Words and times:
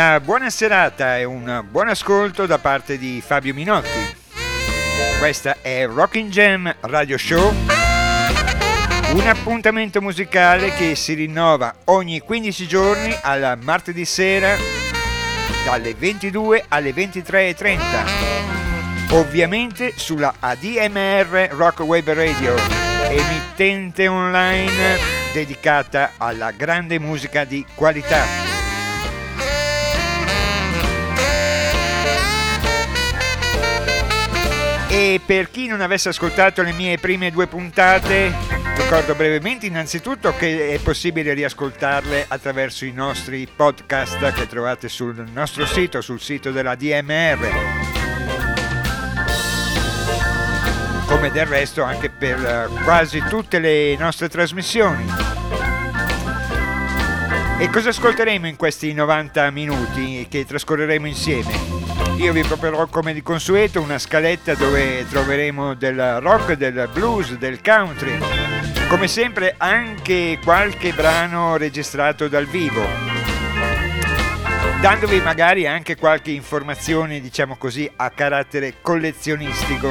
Una 0.00 0.18
buona 0.18 0.48
serata 0.48 1.18
e 1.18 1.24
un 1.24 1.62
buon 1.68 1.88
ascolto 1.88 2.46
da 2.46 2.56
parte 2.56 2.96
di 2.96 3.22
Fabio 3.22 3.52
Minotti. 3.52 4.16
Questa 5.18 5.58
è 5.60 5.86
Rocking 5.86 6.30
Jam 6.30 6.74
Radio 6.80 7.18
Show, 7.18 7.54
un 9.12 9.26
appuntamento 9.26 10.00
musicale 10.00 10.70
che 10.70 10.94
si 10.94 11.12
rinnova 11.12 11.74
ogni 11.84 12.20
15 12.20 12.66
giorni 12.66 13.14
al 13.20 13.58
martedì 13.62 14.06
sera 14.06 14.56
dalle 15.66 15.94
22 15.94 16.64
alle 16.68 16.92
23.30, 16.92 19.10
ovviamente 19.10 19.92
sulla 19.96 20.32
ADMR 20.38 21.50
Rock 21.50 21.80
Web 21.80 22.10
Radio, 22.10 22.54
emittente 23.10 24.08
online 24.08 24.96
dedicata 25.34 26.12
alla 26.16 26.52
grande 26.52 26.98
musica 26.98 27.44
di 27.44 27.66
qualità. 27.74 28.59
E 34.92 35.20
per 35.24 35.52
chi 35.52 35.68
non 35.68 35.80
avesse 35.80 36.08
ascoltato 36.08 36.62
le 36.62 36.72
mie 36.72 36.98
prime 36.98 37.30
due 37.30 37.46
puntate, 37.46 38.34
ricordo 38.74 39.14
brevemente 39.14 39.66
innanzitutto 39.66 40.34
che 40.34 40.70
è 40.70 40.80
possibile 40.80 41.32
riascoltarle 41.32 42.24
attraverso 42.26 42.84
i 42.84 42.90
nostri 42.90 43.46
podcast 43.46 44.32
che 44.32 44.48
trovate 44.48 44.88
sul 44.88 45.24
nostro 45.32 45.64
sito, 45.64 46.00
sul 46.00 46.20
sito 46.20 46.50
della 46.50 46.74
DMR. 46.74 47.38
Come 51.06 51.30
del 51.30 51.46
resto 51.46 51.84
anche 51.84 52.10
per 52.10 52.44
eh, 52.44 52.82
quasi 52.82 53.22
tutte 53.28 53.60
le 53.60 53.94
nostre 53.96 54.28
trasmissioni. 54.28 55.06
E 57.60 57.70
cosa 57.70 57.90
ascolteremo 57.90 58.48
in 58.48 58.56
questi 58.56 58.92
90 58.92 59.50
minuti 59.50 60.26
che 60.28 60.44
trascorreremo 60.44 61.06
insieme? 61.06 61.79
Io 62.20 62.34
vi 62.34 62.42
proporrò 62.42 62.86
come 62.86 63.14
di 63.14 63.22
consueto 63.22 63.80
una 63.80 63.98
scaletta 63.98 64.54
dove 64.54 65.06
troveremo 65.08 65.72
del 65.72 66.20
rock, 66.20 66.52
del 66.52 66.86
blues, 66.92 67.32
del 67.38 67.62
country, 67.62 68.18
come 68.88 69.08
sempre 69.08 69.54
anche 69.56 70.38
qualche 70.44 70.92
brano 70.92 71.56
registrato 71.56 72.28
dal 72.28 72.44
vivo, 72.44 72.84
dandovi 74.82 75.18
magari 75.22 75.66
anche 75.66 75.96
qualche 75.96 76.32
informazione, 76.32 77.22
diciamo 77.22 77.56
così, 77.56 77.90
a 77.96 78.10
carattere 78.10 78.74
collezionistico, 78.82 79.88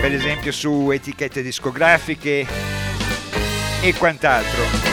per 0.00 0.12
esempio 0.12 0.50
su 0.50 0.90
etichette 0.90 1.40
discografiche 1.40 2.44
e 3.80 3.94
quant'altro. 3.94 4.91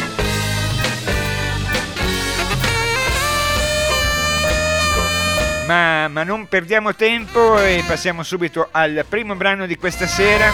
Ma, 5.70 6.08
ma 6.08 6.24
non 6.24 6.48
perdiamo 6.48 6.96
tempo 6.96 7.62
e 7.62 7.84
passiamo 7.86 8.24
subito 8.24 8.70
al 8.72 9.06
primo 9.08 9.36
brano 9.36 9.68
di 9.68 9.76
questa 9.76 10.08
sera. 10.08 10.50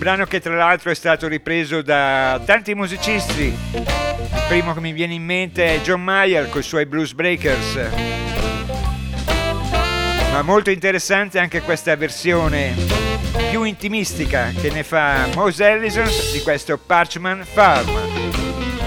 Brano 0.00 0.24
che 0.24 0.40
tra 0.40 0.54
l'altro 0.54 0.90
è 0.90 0.94
stato 0.94 1.28
ripreso 1.28 1.82
da 1.82 2.40
tanti 2.46 2.74
musicisti 2.74 3.54
primo 4.48 4.72
che 4.72 4.80
mi 4.80 4.92
viene 4.92 5.12
in 5.12 5.22
mente 5.22 5.74
è 5.74 5.80
John 5.82 6.02
Mayer 6.02 6.48
con 6.48 6.60
i 6.60 6.64
suoi 6.64 6.86
Blues 6.86 7.12
Breakers. 7.12 7.78
Ma 10.32 10.40
molto 10.40 10.70
interessante 10.70 11.38
anche 11.38 11.60
questa 11.60 11.94
versione 11.96 12.74
più 13.50 13.64
intimistica 13.64 14.50
che 14.58 14.70
ne 14.70 14.84
fa 14.84 15.28
Mose 15.34 15.68
Ellison 15.68 16.08
di 16.32 16.40
questo 16.40 16.78
Parchman 16.78 17.44
Farm. 17.44 17.90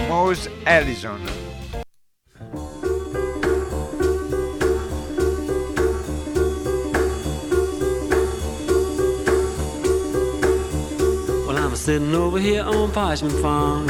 Mose 0.07 0.51
Ellison. 0.63 1.42
Sitting 11.83 12.15
over 12.15 12.39
here 12.39 12.63
on 12.63 12.89
Parchment 12.93 13.33
Farm. 13.41 13.87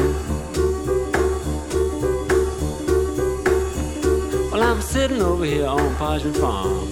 Well, 4.52 4.64
I'm 4.64 4.82
sitting 4.82 5.22
over 5.22 5.46
here 5.46 5.68
on 5.68 5.96
Parchment 5.98 6.36
Farm. 6.38 6.90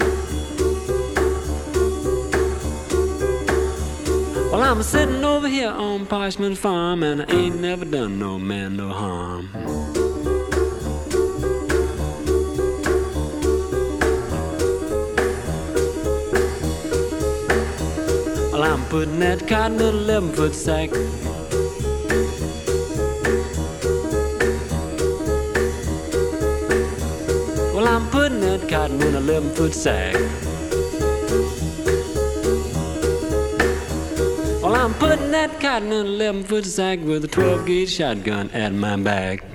Well, 4.52 4.62
I'm 4.62 4.84
sitting 4.84 5.26
over 5.26 5.48
here 5.48 5.72
on 5.72 6.06
Parchment 6.06 6.60
Farm, 6.60 7.02
and 7.02 7.24
I 7.24 7.26
ain't 7.34 7.60
never 7.60 7.84
done 7.84 8.20
no 8.20 8.38
man 8.38 8.78
no 8.78 8.90
harm. 8.90 9.50
Well, 18.92 19.04
I'm 19.04 19.10
putting 19.10 19.20
that 19.22 19.48
cotton 19.48 19.80
in 19.80 19.82
a 19.82 19.98
11 19.98 20.34
foot 20.34 20.54
sack. 20.54 20.90
cotton 28.72 29.02
in 29.02 29.16
a 29.16 29.18
11 29.18 29.50
foot 29.54 29.74
sack. 29.74 30.14
Well, 34.62 34.76
I'm 34.76 34.94
putting 34.94 35.32
that 35.32 35.60
cotton 35.60 35.92
in 35.92 36.06
a 36.06 36.10
11 36.10 36.44
foot 36.46 36.66
sack 36.66 37.00
with 37.02 37.26
a 37.26 37.28
12 37.28 37.66
gauge 37.66 37.92
shotgun 37.92 38.50
at 38.52 38.72
my 38.72 38.96
back. 38.96 39.51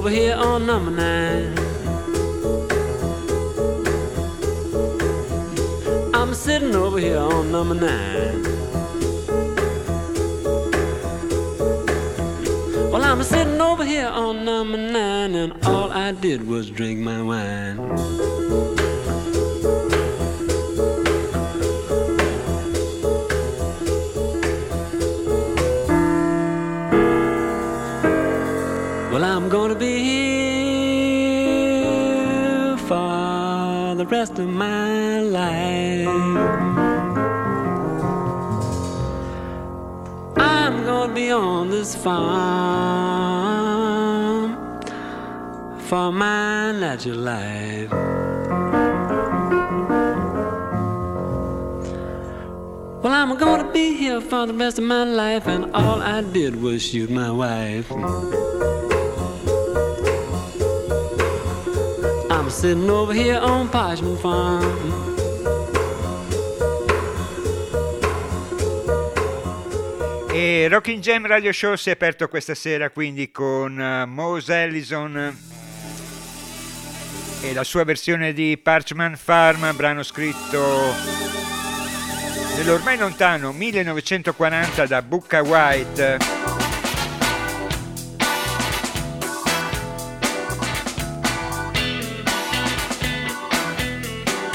Over 0.00 0.08
here 0.08 0.34
on 0.34 0.64
number 0.64 0.90
nine. 0.90 1.52
I'm 6.14 6.32
sitting 6.32 6.74
over 6.74 6.98
here 6.98 7.18
on 7.18 7.52
number 7.52 7.74
nine. 7.74 8.42
Well, 12.90 13.04
I'm 13.04 13.22
sitting 13.22 13.60
over 13.60 13.84
here 13.84 14.06
on 14.08 14.42
number 14.46 14.78
nine, 14.78 15.34
and 15.34 15.52
all 15.66 15.92
I 15.92 16.12
did 16.12 16.46
was 16.46 16.70
drink 16.70 17.00
my 17.00 17.20
wine. 17.20 17.79
This 41.80 41.96
farm 41.96 42.20
for 45.88 46.12
my 46.12 46.72
natural 46.72 47.16
life. 47.16 47.90
Well, 53.02 53.14
I'm 53.14 53.34
gonna 53.38 53.72
be 53.72 53.94
here 53.94 54.20
for 54.20 54.46
the 54.46 54.52
rest 54.52 54.78
of 54.78 54.84
my 54.84 55.04
life, 55.04 55.46
and 55.46 55.74
all 55.74 56.02
I 56.02 56.20
did 56.20 56.60
was 56.60 56.82
shoot 56.82 57.08
my 57.08 57.30
wife. 57.30 57.90
I'm 62.30 62.50
sitting 62.50 62.90
over 62.90 63.14
here 63.14 63.38
on 63.38 63.70
Parchment 63.70 64.20
Farm. 64.20 65.09
E 70.32 70.68
Rocking 70.68 71.02
Jam 71.02 71.26
Radio 71.26 71.52
Show 71.52 71.74
si 71.74 71.88
è 71.88 71.92
aperto 71.92 72.28
questa 72.28 72.54
sera 72.54 72.90
quindi 72.90 73.32
con 73.32 73.76
uh, 73.76 74.06
Mose 74.06 74.62
Ellison. 74.62 75.36
E 77.42 77.52
la 77.52 77.64
sua 77.64 77.82
versione 77.82 78.32
di 78.32 78.56
Parchment 78.56 79.16
Farm, 79.16 79.74
brano 79.74 80.04
scritto 80.04 80.94
nell'ormai 82.56 82.96
lontano 82.96 83.50
1940 83.50 84.86
da 84.86 85.02
Booker 85.02 85.42
White. 85.42 86.18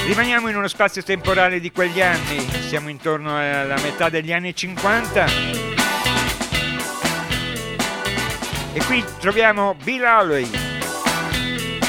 Rimaniamo 0.06 0.48
in 0.48 0.56
uno 0.56 0.68
spazio 0.68 1.02
temporale 1.02 1.60
di 1.60 1.70
quegli 1.70 2.00
anni, 2.00 2.38
siamo 2.68 2.88
intorno 2.88 3.36
alla 3.36 3.78
metà 3.82 4.08
degli 4.08 4.32
anni 4.32 4.54
50 4.54 5.65
e 8.76 8.84
qui 8.84 9.02
troviamo 9.20 9.74
Bill 9.82 10.02
Howley 10.02 10.50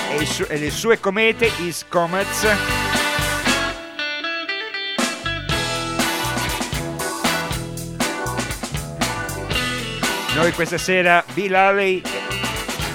e, 0.10 0.26
su- 0.26 0.46
e 0.48 0.58
le 0.58 0.72
sue 0.72 1.02
comete, 1.02 1.52
His 1.58 1.86
Comets. 1.90 2.48
Noi 10.36 10.54
questa 10.54 10.78
sera 10.78 11.26
Bill 11.34 11.54
Howley 11.54 12.02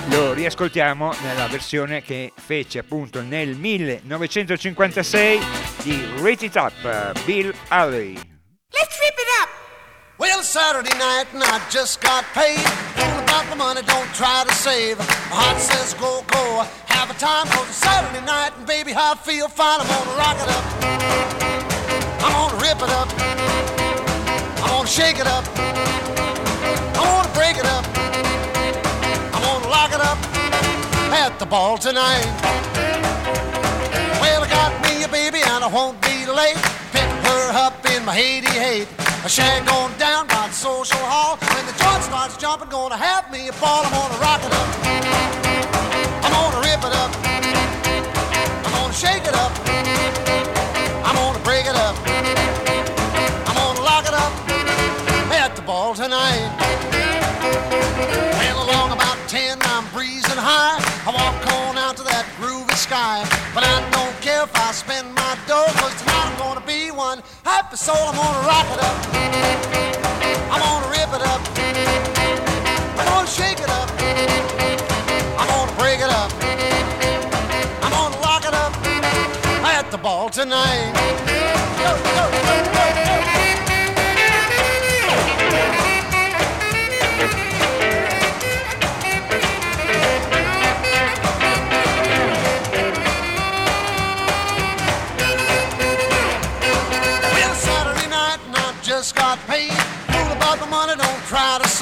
lo 0.09 0.33
riascoltiamo 0.33 1.12
nella 1.23 1.47
versione 1.49 2.00
che 2.00 2.33
fece 2.35 2.79
appunto 2.79 3.21
nel 3.21 3.56
1956 3.56 5.41
di 5.83 6.03
Rate 6.17 6.47
It 6.47 6.55
Up, 6.55 7.25
Bill 7.25 7.53
Alley. 7.69 8.15
Let's 8.15 8.99
rip 9.00 9.19
it 9.19 9.29
up! 9.43 9.51
Well, 10.22 10.40
Saturday 10.44 10.96
night 10.98 11.26
and 11.34 11.42
I 11.42 11.60
just 11.69 12.00
got 12.00 12.22
paid. 12.32 12.62
All 12.96 13.19
about 13.24 13.44
the 13.50 13.56
money, 13.56 13.82
don't 13.82 14.06
try 14.14 14.44
to 14.46 14.54
save. 14.54 14.96
My 14.98 15.34
heart 15.34 15.58
says 15.58 15.94
go, 15.94 16.22
go, 16.30 16.62
have 16.86 17.10
a 17.10 17.14
time. 17.19 17.48
Cause 17.48 17.66
it's 17.66 17.82
Saturday 17.82 18.24
night 18.24 18.52
and 18.56 18.64
baby, 18.64 18.94
I 18.94 19.16
feel 19.16 19.48
fine. 19.48 19.80
I'm 19.80 19.88
gonna 19.90 20.14
rock 20.14 20.38
it 20.38 20.46
up. 20.46 20.64
I'm 22.22 22.32
gonna 22.38 22.62
rip 22.62 22.78
it 22.78 22.92
up. 22.94 23.10
I'm 24.62 24.70
gonna 24.70 24.86
shake 24.86 25.19
it 25.19 25.26
up. 25.26 25.42
I'm 25.58 27.02
gonna 27.02 27.34
break 27.34 27.58
it 27.58 27.66
up. 27.66 27.82
I'm 29.34 29.42
gonna 29.42 29.74
lock 29.74 29.90
it 29.90 30.02
up 30.06 30.22
at 31.19 31.36
the 31.40 31.46
ball 31.46 31.76
tonight. 31.78 32.30
Well, 34.22 34.44
I 34.44 34.48
got 34.48 34.70
me 34.86 35.02
a 35.02 35.08
baby 35.08 35.42
and 35.42 35.64
I 35.64 35.66
won't 35.66 36.00
be 36.00 36.30
late. 36.30 36.62
Pick 36.94 37.10
her 37.26 37.50
up 37.58 37.81
in 38.02 38.06
my 38.06 38.14
Haiti 38.14 38.50
hate. 38.50 38.88
A 39.25 39.28
shag 39.28 39.64
going 39.64 39.94
down 39.96 40.26
by 40.26 40.49
the 40.49 40.54
social 40.54 40.99
hall. 40.99 41.38
When 41.54 41.64
the 41.70 41.75
joint 41.78 42.02
starts 42.02 42.37
jumping, 42.37 42.69
gonna 42.69 42.96
have 42.96 43.31
me 43.31 43.46
a 43.46 43.54
ball. 43.62 43.87
I'm 43.87 43.93
gonna 43.94 44.19
rock 44.19 44.43
it 44.43 44.52
up. 44.60 44.69
I'm 46.25 46.32
gonna 46.34 46.60
rip 46.66 46.82
it 46.82 46.94
up. 47.02 47.12
I'm 48.66 48.72
gonna 48.75 49.02
shake 49.04 49.22
it 49.22 49.37
up. 49.44 49.52
I'm 51.06 51.14
gonna 51.14 51.44
break 51.46 51.66
it 51.66 51.78
up. 51.78 51.94
I'm 53.46 53.54
gonna 53.54 53.87
lock 53.87 54.05
it 54.10 54.14
up 54.14 54.32
at 55.31 55.55
the 55.55 55.62
ball 55.62 55.94
tonight. 55.94 56.50
Well, 58.38 58.58
along 58.66 58.90
about 58.98 59.19
ten 59.28 59.58
I'm 59.75 59.87
breezing 59.94 60.43
high. 60.50 60.78
I 61.06 61.10
walk 61.14 61.38
on 61.55 61.78
out 61.78 61.96
to 61.98 62.02
that 62.02 62.26
groovy 62.40 62.75
sky. 62.75 63.22
But 63.55 63.62
I 63.62 63.78
don't 63.94 64.16
care 64.20 64.43
if 64.43 64.55
I 64.56 64.72
spend 64.72 65.14
my 65.14 65.32
dough, 65.46 65.70
cause 65.78 65.94
tonight 66.02 66.26
I'm 66.26 66.38
gonna 66.38 66.66
be 66.66 66.71
happy 67.44 67.76
soul. 67.76 67.96
I'm 67.96 68.16
gonna 68.16 68.48
rock 68.48 68.66
it 68.74 68.80
up. 68.88 68.96
I'm 70.52 70.60
gonna 70.60 70.88
rip 70.88 71.10
it 71.16 71.22
up. 71.22 71.40
I'm 72.98 73.06
gonna 73.06 73.26
shake 73.26 73.60
it 73.60 73.70
up. 73.70 73.88
I'm 75.38 75.48
gonna 75.48 75.78
break 75.78 76.00
it 76.00 76.10
up. 76.10 76.30
I'm 77.82 77.90
gonna 77.90 78.20
lock 78.20 78.44
it 78.44 78.54
up 78.54 78.72
at 79.64 79.90
the 79.90 79.98
ball 79.98 80.28
tonight. 80.28 81.01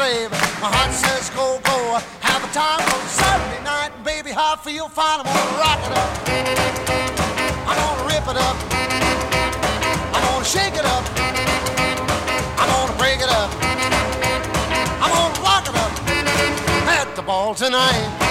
Save. 0.01 0.31
My 0.63 0.71
heart 0.77 0.93
says 0.93 1.29
go, 1.31 1.61
go, 1.71 1.79
have 2.21 2.43
a 2.43 2.51
time 2.57 2.81
on 2.81 3.03
Saturday 3.21 3.63
night, 3.63 3.93
baby, 4.03 4.33
I 4.35 4.57
feel 4.65 4.89
fine. 4.89 5.21
I'm 5.21 5.29
gonna 5.29 5.65
rock 5.65 5.81
it 5.89 5.93
up. 6.03 6.11
I'm 7.69 7.77
gonna 7.81 8.09
rip 8.09 8.27
it 8.33 8.39
up. 8.49 8.57
I'm 10.15 10.23
gonna 10.25 10.55
shake 10.55 10.77
it 10.81 10.87
up. 10.97 11.05
I'm 12.61 12.69
gonna 12.73 12.97
break 13.01 13.21
it 13.27 13.33
up. 13.41 13.51
I'm 15.03 15.11
gonna 15.17 15.49
lock 15.49 15.65
it 15.69 15.77
up 15.85 15.93
at 16.99 17.09
the 17.15 17.23
ball 17.23 17.55
tonight. 17.55 18.30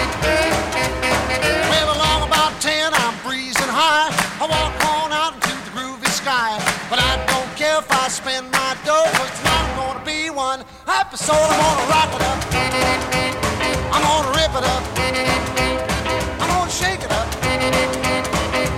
Happy 11.10 11.18
soul. 11.18 11.38
I'm 11.38 11.60
gonna 11.60 11.90
rock 11.90 12.14
it 12.16 12.22
up. 12.22 12.40
I'm 13.92 14.04
gonna 14.04 14.38
rip 14.38 14.54
it 14.56 14.64
up. 14.64 14.84
I'm 16.40 16.50
gonna 16.50 16.70
shake 16.70 17.04
it 17.04 17.12
up. 17.12 17.28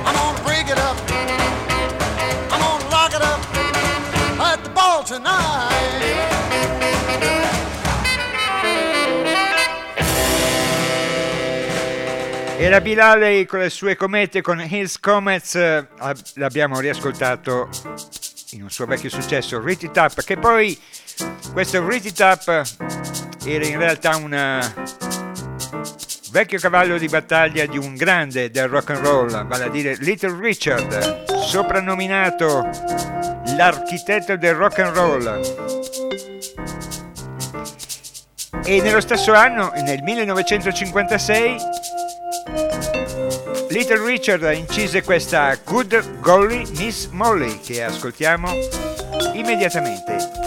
I'm 0.05 0.15
gonna 0.15 0.43
break 0.43 0.69
it 0.69 0.79
up. 0.79 0.97
I'm 2.51 2.59
gonna 2.59 2.89
lock 2.89 3.13
it 3.13 3.21
up 3.21 3.39
at 4.39 4.63
the 4.63 4.69
ball 4.69 5.03
tonight. 5.03 5.59
Era 12.57 12.79
Bilale 12.79 13.47
con 13.47 13.59
le 13.59 13.69
sue 13.71 13.95
comete, 13.95 14.41
con 14.41 14.61
Hills 14.61 14.99
Comets, 14.99 15.55
eh, 15.55 15.87
l'abbiamo 16.35 16.79
riascoltato 16.79 17.69
in 18.51 18.61
un 18.61 18.69
suo 18.69 18.85
vecchio 18.85 19.09
successo, 19.09 19.59
Rit 19.59 19.81
It 19.81 19.97
Up, 19.97 20.23
che 20.23 20.37
poi 20.37 20.79
questo 21.53 21.85
Rit 21.85 22.05
It 22.05 22.19
Up 22.19 22.63
era 23.45 23.65
in 23.65 23.77
realtà 23.77 24.15
un 24.15 24.61
vecchio 26.31 26.59
cavallo 26.59 26.97
di 26.97 27.07
battaglia 27.07 27.65
di 27.65 27.77
un 27.77 27.95
grande 27.95 28.49
del 28.51 28.67
rock 28.67 28.91
and 28.91 29.05
roll, 29.05 29.47
vale 29.47 29.65
a 29.65 29.69
dire 29.69 29.95
Little 29.99 30.39
Richard, 30.39 31.25
soprannominato 31.41 32.69
l'architetto 33.57 34.37
del 34.37 34.55
rock 34.55 34.79
and 34.79 34.95
roll. 34.95 35.41
E 38.63 38.81
nello 38.81 39.01
stesso 39.01 39.33
anno, 39.33 39.71
nel 39.75 40.01
1956, 40.03 41.55
Little 43.69 44.05
Richard 44.05 44.43
incise 44.53 45.01
questa 45.03 45.57
Good 45.63 46.19
Golly 46.19 46.65
Miss 46.77 47.07
Molly 47.09 47.59
che 47.59 47.83
ascoltiamo 47.83 48.49
immediatamente. 49.33 50.40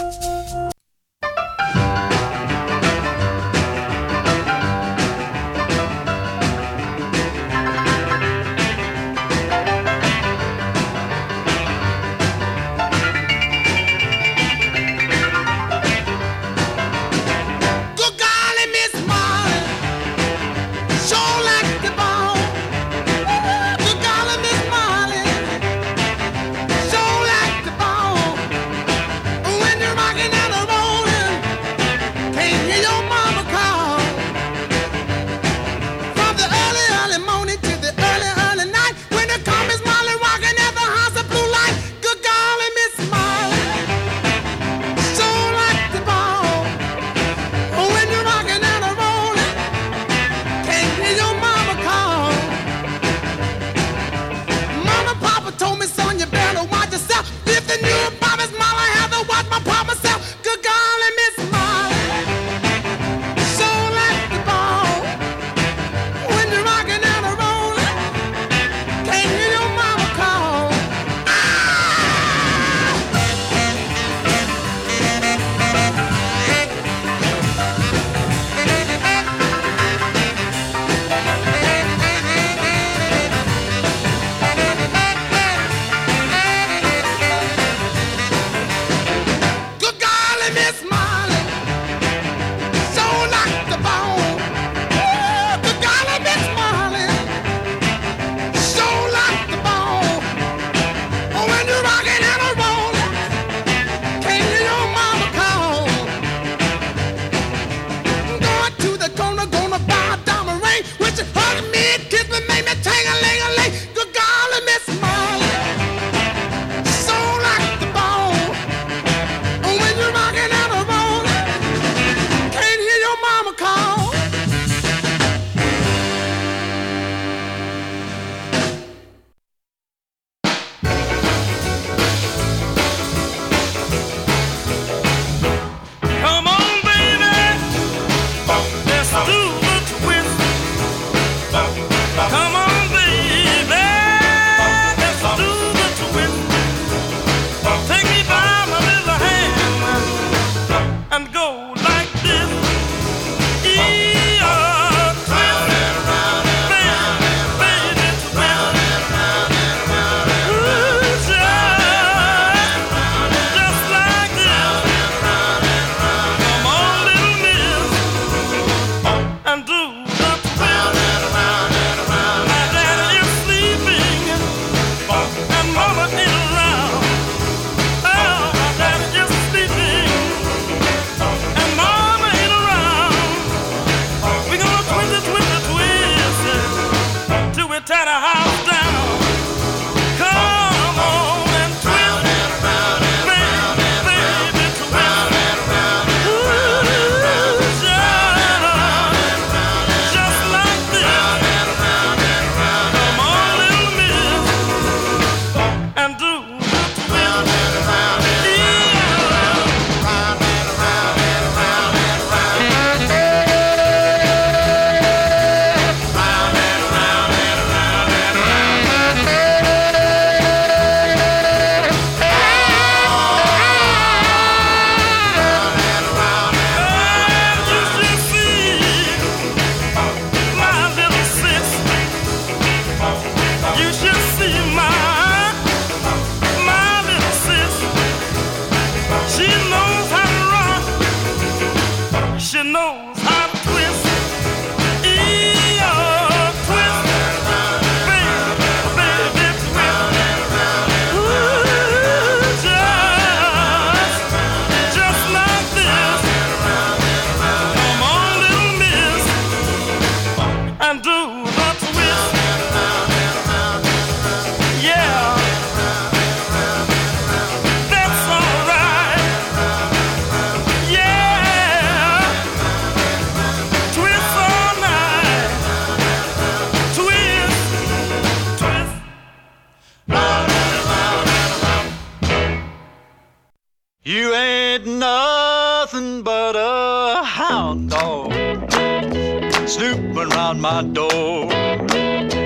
Around 290.44 290.60
my 290.60 290.82
door. 290.82 291.44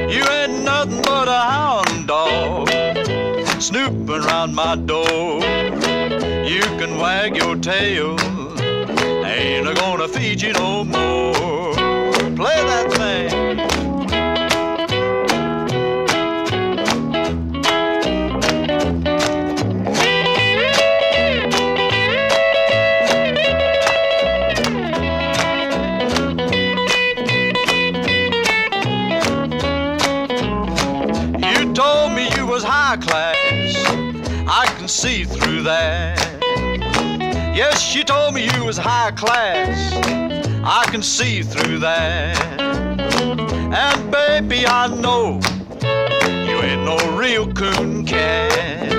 You 0.08 0.22
ain't 0.22 0.62
nothing 0.62 1.02
but 1.02 1.26
a 1.26 1.40
hound 1.52 2.06
dog, 2.06 2.68
snooping 3.60 4.22
around 4.24 4.54
my 4.54 4.76
door. 4.76 5.40
You 6.46 6.62
can 6.78 6.98
wag 6.98 7.36
your 7.36 7.56
tail, 7.56 8.16
ain't 9.24 9.66
I 9.66 9.74
gonna 9.74 10.06
feed 10.06 10.40
you 10.40 10.52
no 10.52 10.84
more. 10.84 11.74
Play 12.36 12.58
that 12.70 12.97
She 37.98 38.04
told 38.04 38.32
me 38.32 38.48
you 38.54 38.64
was 38.64 38.78
high 38.78 39.10
class. 39.10 39.92
I 40.62 40.86
can 40.88 41.02
see 41.02 41.42
through 41.42 41.80
that. 41.80 42.60
And 42.60 44.12
baby, 44.12 44.64
I 44.68 44.86
know 44.86 45.40
you 46.46 46.62
ain't 46.62 46.84
no 46.84 46.96
real 47.18 47.52
coon 47.52 48.06
cat. 48.06 48.92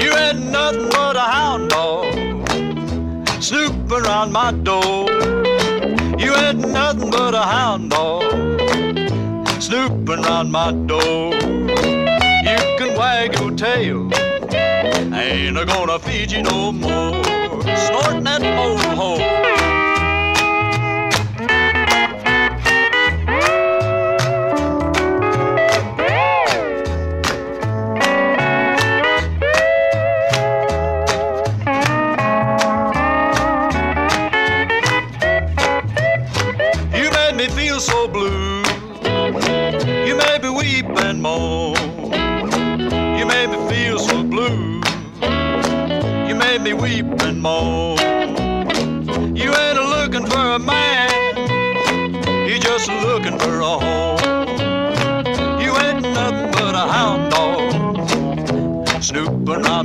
You 0.00 0.12
ain't 0.14 0.52
nothing 0.52 0.88
but 0.90 1.16
a 1.16 1.26
hound 1.34 1.70
dog 1.70 2.14
snooping 3.42 3.90
around 3.90 4.30
my 4.30 4.52
door. 4.52 5.10
You 6.16 6.32
ain't 6.36 6.60
nothing 6.60 7.10
but 7.10 7.34
a 7.34 7.42
hound 7.42 7.90
dog 7.90 8.22
snooping 9.60 10.24
around 10.24 10.52
my 10.52 10.70
door. 10.70 11.34
You 11.34 12.60
can 12.78 12.96
wag 12.96 13.36
your 13.40 13.50
tail 13.50 14.08
I 14.14 15.22
ain't 15.24 15.66
gonna 15.66 15.98
feed 15.98 16.30
you 16.30 16.42
no 16.44 16.70
more. 16.70 17.35
Snorting 17.76 18.24
that 18.24 18.42
old 18.58 18.80
hole. 18.96 19.45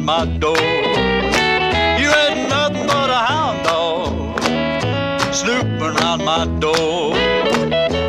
My 0.02 0.26
door. 0.40 0.58
You 2.02 2.10
ain't 2.24 2.50
nothing 2.50 2.88
but 2.88 3.10
a 3.10 3.22
hound 3.32 3.64
dog 3.64 5.34
snooping 5.34 5.82
around 5.82 6.26
my 6.26 6.46
door. 6.60 7.16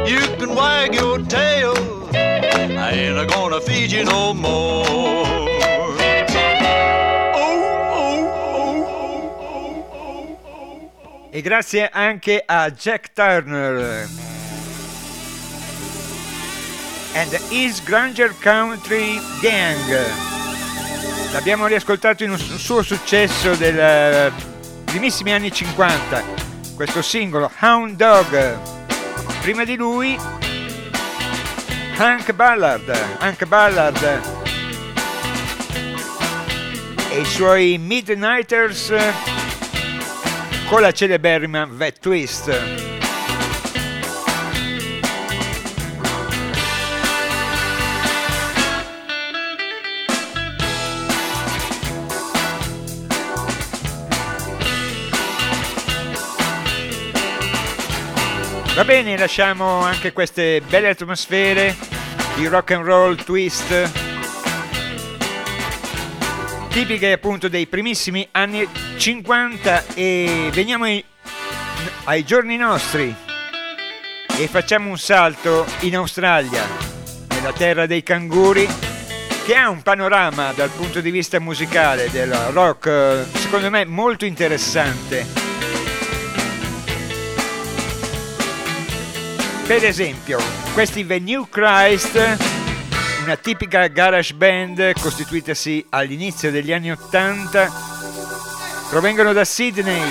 You 0.06 0.20
can 0.38 0.54
wag 0.54 0.94
your 0.94 1.18
tail, 1.26 1.75
I 2.14 2.92
ain't 2.92 3.30
gonna 3.30 3.61
feed 3.61 3.92
you 3.92 4.05
no 4.05 4.35
more. 4.35 5.50
E 11.35 11.40
grazie 11.40 11.88
anche 11.90 12.42
a 12.46 12.70
Jack 12.70 13.14
Turner 13.14 14.07
and 17.14 17.31
His 17.50 17.81
Granger 17.81 18.35
Country 18.40 19.18
Gang. 19.40 20.32
L'abbiamo 21.33 21.66
riascoltato 21.66 22.25
in 22.25 22.31
un 22.31 22.38
suo 22.38 22.83
successo 22.83 23.55
dei 23.55 23.75
eh, 23.75 24.31
primissimi 24.85 25.33
anni 25.33 25.51
50, 25.51 26.23
questo 26.75 27.01
singolo 27.01 27.51
Hound 27.61 27.97
Dog. 27.97 28.59
Prima 29.40 29.64
di 29.64 29.75
lui 29.77 30.16
Hank 31.97 32.33
Ballard, 32.33 32.95
Hank 33.18 33.47
Ballard 33.47 34.21
e 37.11 37.21
i 37.21 37.25
suoi 37.25 37.79
Midnighters 37.79 38.95
con 40.68 40.83
la 40.83 40.92
celeberrima 40.92 41.66
Vet 41.66 41.99
Twist. 41.99 42.91
Va 58.74 58.85
bene, 58.85 59.18
lasciamo 59.18 59.82
anche 59.82 60.14
queste 60.14 60.62
belle 60.66 60.88
atmosfere 60.88 61.76
di 62.37 62.46
rock 62.46 62.70
and 62.70 62.85
roll 62.85 63.16
twist 63.16 63.90
tipiche 66.70 67.12
appunto 67.12 67.48
dei 67.48 67.66
primissimi 67.66 68.26
anni 68.30 68.66
50 68.96 69.85
e 69.92 70.48
veniamo 70.52 70.85
ai, 70.85 71.04
ai 72.04 72.24
giorni 72.24 72.56
nostri 72.56 73.14
e 74.38 74.48
facciamo 74.48 74.88
un 74.88 74.98
salto 74.98 75.66
in 75.80 75.94
Australia, 75.96 76.66
nella 77.28 77.52
terra 77.52 77.85
dei 77.85 78.02
canguri, 78.02 78.66
che 79.44 79.54
ha 79.54 79.68
un 79.68 79.82
panorama 79.82 80.52
dal 80.52 80.70
punto 80.70 81.02
di 81.02 81.11
vista 81.11 81.38
musicale 81.38 82.11
del 82.11 82.32
rock 82.52 83.26
secondo 83.35 83.68
me 83.68 83.85
molto 83.85 84.24
interessante. 84.24 85.41
Per 89.66 89.85
esempio, 89.85 90.40
questi 90.75 91.07
The 91.07 91.18
New 91.18 91.48
Christ 91.48 92.61
una 93.22 93.37
tipica 93.37 93.87
garage 93.87 94.35
band 94.35 95.01
costituitasi 95.01 95.87
all'inizio 95.90 96.51
degli 96.51 96.72
anni 96.72 96.90
80. 96.90 97.70
Provengono 98.90 99.33
da 99.33 99.44
Sydney, 99.44 100.03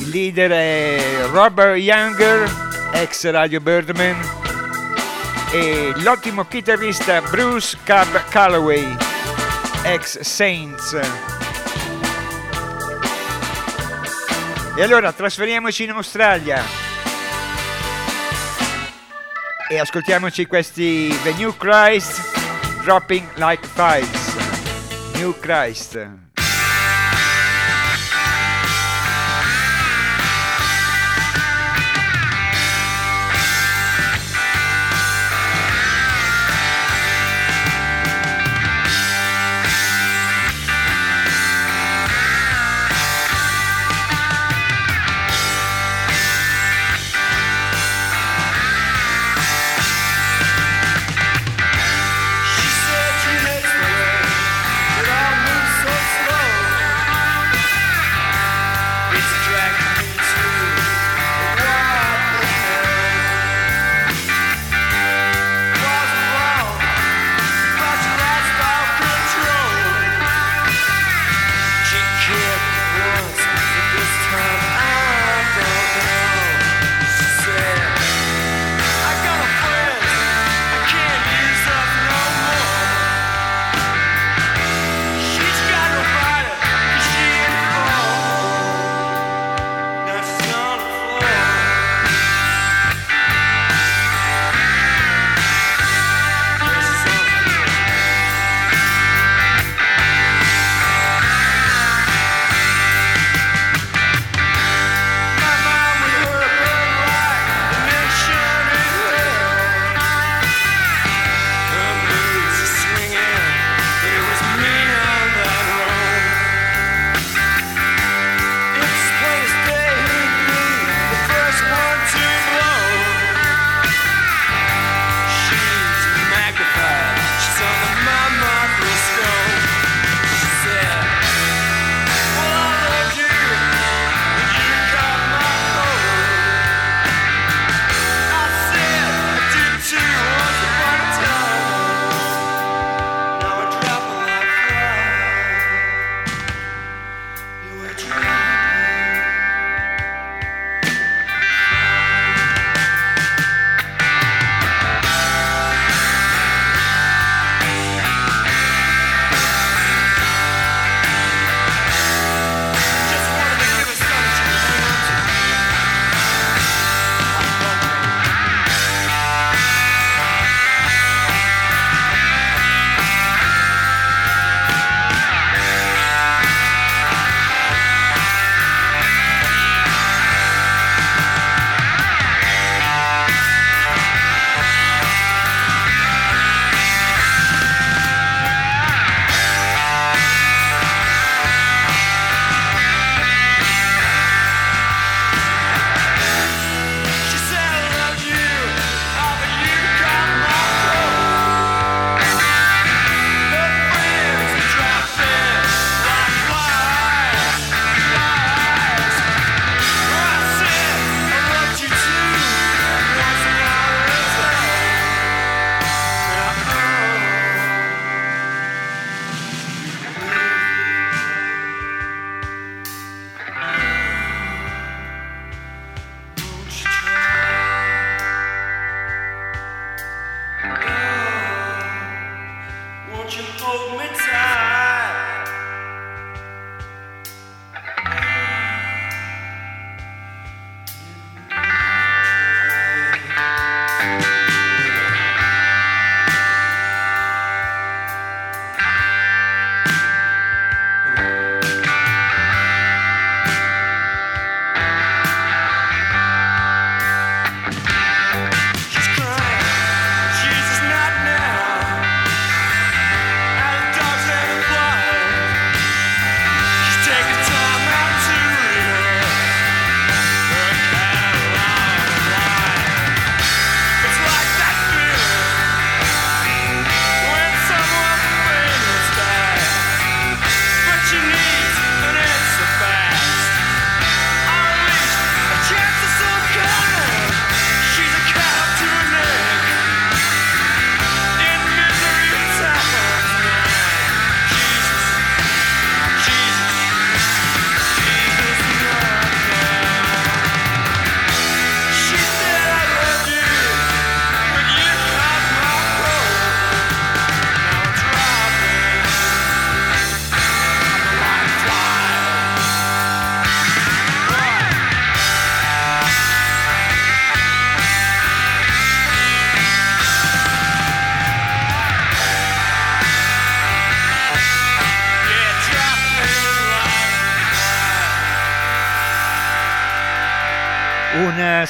il 0.00 0.10
leader 0.10 0.50
è 0.50 1.26
Robert 1.30 1.78
Younger, 1.78 2.48
ex 2.92 3.28
Radio 3.30 3.60
Birdman, 3.60 4.16
e 5.50 5.92
l'ottimo 5.96 6.44
chitarrista 6.44 7.22
Bruce 7.22 7.78
Cab 7.84 8.28
Calloway, 8.28 8.94
ex 9.84 10.20
Saints. 10.20 11.00
E 14.76 14.82
allora 14.82 15.10
trasferiamoci 15.10 15.84
in 15.84 15.90
Australia 15.90 16.87
e 19.68 19.78
ascoltiamoci 19.78 20.46
questi 20.46 21.08
The 21.22 21.34
New 21.34 21.54
Christ 21.56 22.20
dropping 22.82 23.26
like 23.36 23.66
flies. 23.66 24.08
New 25.14 25.34
Christ. 25.40 26.27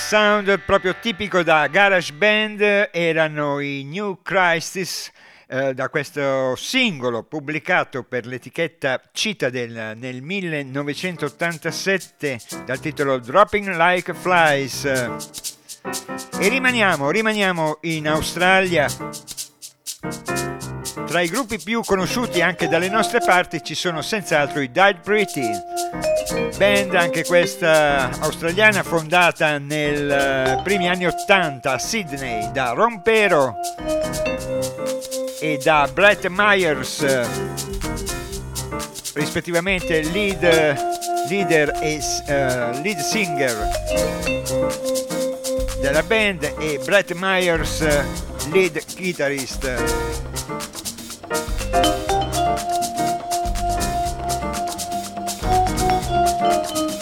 Sound 0.09 0.61
proprio 0.61 0.94
tipico 0.99 1.42
da 1.42 1.66
garage 1.66 2.14
band 2.14 2.88
erano 2.92 3.61
i 3.61 3.85
New 3.85 4.21
Crisis 4.23 5.12
eh, 5.47 5.75
da 5.75 5.90
questo 5.90 6.57
singolo 6.57 7.25
pubblicato 7.25 8.05
per 8.05 8.25
l'etichetta 8.25 9.03
Citadel 9.12 9.99
nel 9.99 10.23
1987 10.23 12.40
dal 12.64 12.81
titolo 12.81 13.18
Dropping 13.18 13.77
Like 13.77 14.14
Flies. 14.14 14.87
E 14.87 16.49
rimaniamo, 16.49 17.11
rimaniamo 17.11 17.77
in 17.83 18.09
Australia. 18.09 18.88
Tra 21.09 21.23
i 21.23 21.29
gruppi 21.29 21.59
più 21.59 21.81
conosciuti 21.85 22.42
anche 22.42 22.68
dalle 22.68 22.90
nostre 22.90 23.21
parti 23.21 23.64
ci 23.64 23.75
sono 23.75 24.03
senz'altro 24.03 24.61
i 24.61 24.71
Died 24.71 25.01
Pretty 25.01 25.51
band 26.59 26.94
anche 26.94 27.25
questa 27.25 28.11
australiana 28.21 28.83
fondata 28.83 29.57
nei 29.57 30.07
eh, 30.07 30.61
primi 30.62 30.87
anni 30.88 31.07
80 31.07 31.73
a 31.73 31.79
Sydney 31.79 32.53
da 32.53 32.73
Ron 32.73 33.01
Pero 33.01 33.55
e 35.40 35.59
da 35.62 35.88
Brett 35.92 36.27
Myers 36.29 37.07
rispettivamente 39.14 40.03
lead, 40.03 40.42
leader 41.29 41.73
e 41.81 41.99
uh, 42.27 42.83
lead 42.83 42.99
singer 42.99 43.57
della 45.81 46.03
band 46.03 46.55
e 46.59 46.81
Brett 46.85 47.12
Myers 47.14 47.81
lead 48.51 48.83
guitarist 48.97 50.17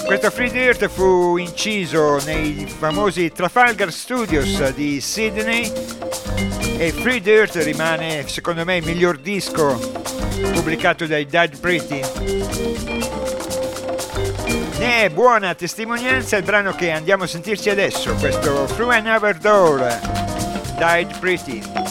Questo 0.07 0.31
Free 0.31 0.50
Dirt 0.50 0.88
fu 0.88 1.37
inciso 1.37 2.18
nei 2.24 2.66
famosi 2.66 3.31
Trafalgar 3.33 3.92
Studios 3.92 4.72
di 4.72 5.00
Sydney 5.00 5.70
e 6.79 6.92
Free 6.92 7.20
Dirt 7.20 7.57
rimane 7.57 8.26
secondo 8.29 8.64
me 8.64 8.76
il 8.76 8.85
miglior 8.85 9.18
disco 9.18 9.79
pubblicato 10.52 11.07
dai 11.07 11.26
Dead 11.26 11.59
Pretty. 11.59 12.00
Ne 14.79 15.05
è 15.05 15.11
buona 15.11 15.55
testimonianza 15.55 16.37
il 16.37 16.44
brano 16.44 16.72
che 16.74 16.90
andiamo 16.90 17.24
a 17.24 17.26
sentirci 17.26 17.70
adesso, 17.70 18.14
questo 18.14 18.64
Through 18.74 18.90
Another 18.90 19.37
Door, 19.37 20.00
Died 20.79 21.18
Pretty. 21.18 21.86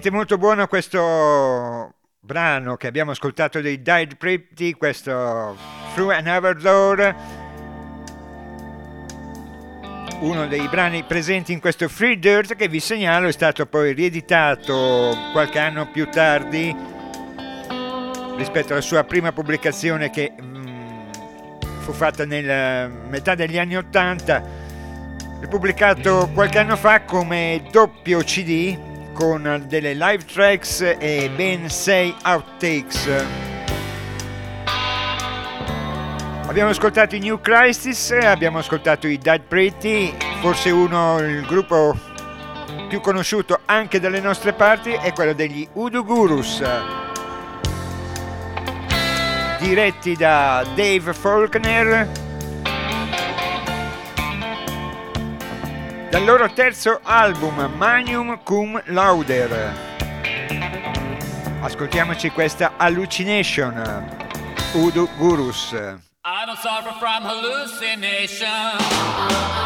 Veramente 0.00 0.10
molto 0.10 0.38
buono 0.38 0.66
questo 0.66 1.92
brano 2.20 2.76
che 2.78 2.86
abbiamo 2.86 3.10
ascoltato 3.10 3.60
dei 3.60 3.82
Died 3.82 4.16
Pretty, 4.16 4.72
questo 4.72 5.54
Through 5.92 6.12
Another 6.12 6.56
Door, 6.56 7.14
uno 10.20 10.46
dei 10.46 10.66
brani 10.68 11.04
presenti 11.04 11.52
in 11.52 11.60
questo 11.60 11.86
Free 11.88 12.18
Dirt 12.18 12.56
che 12.56 12.68
vi 12.68 12.80
segnalo 12.80 13.28
è 13.28 13.32
stato 13.32 13.66
poi 13.66 13.92
rieditato 13.92 15.14
qualche 15.32 15.58
anno 15.58 15.90
più 15.90 16.08
tardi 16.08 16.74
rispetto 18.36 18.72
alla 18.72 18.80
sua 18.80 19.04
prima 19.04 19.32
pubblicazione 19.32 20.08
che 20.08 20.32
mm, 20.40 21.10
fu 21.80 21.92
fatta 21.92 22.24
nella 22.24 22.88
metà 22.88 23.34
degli 23.34 23.58
anni 23.58 23.76
80, 23.76 24.42
pubblicato 25.50 26.30
qualche 26.32 26.58
anno 26.58 26.76
fa 26.76 27.02
come 27.02 27.62
doppio 27.70 28.20
CD 28.20 28.88
con 29.20 29.64
delle 29.66 29.92
live 29.92 30.24
tracks 30.24 30.80
e 30.80 31.30
ben 31.36 31.68
6 31.68 32.14
outtakes. 32.24 33.08
Abbiamo 36.46 36.70
ascoltato 36.70 37.16
i 37.16 37.18
New 37.18 37.38
Crisis, 37.38 38.12
abbiamo 38.12 38.60
ascoltato 38.60 39.06
i 39.06 39.18
Dead 39.18 39.42
Pretty, 39.42 40.16
forse 40.40 40.70
uno, 40.70 41.18
il 41.18 41.44
gruppo 41.44 41.94
più 42.88 43.00
conosciuto 43.00 43.60
anche 43.66 44.00
dalle 44.00 44.20
nostre 44.20 44.54
parti 44.54 44.92
è 44.92 45.12
quello 45.12 45.34
degli 45.34 45.68
Udo 45.74 46.02
Gurus, 46.02 46.62
diretti 49.58 50.16
da 50.16 50.64
Dave 50.74 51.12
Faulkner 51.12 52.29
dal 56.10 56.24
loro 56.24 56.48
terzo 56.48 57.00
album 57.04 57.72
Manium 57.76 58.36
Cum 58.42 58.82
Lauder. 58.86 59.72
Ascoltiamoci 61.62 62.30
questa 62.30 62.72
Hallucination, 62.76 64.08
Udo 64.74 65.08
Gurus. 65.16 65.72
I 65.72 66.46
don't 66.46 66.58
suffer 66.58 66.92
from 66.98 67.22
hallucination. 67.22 69.59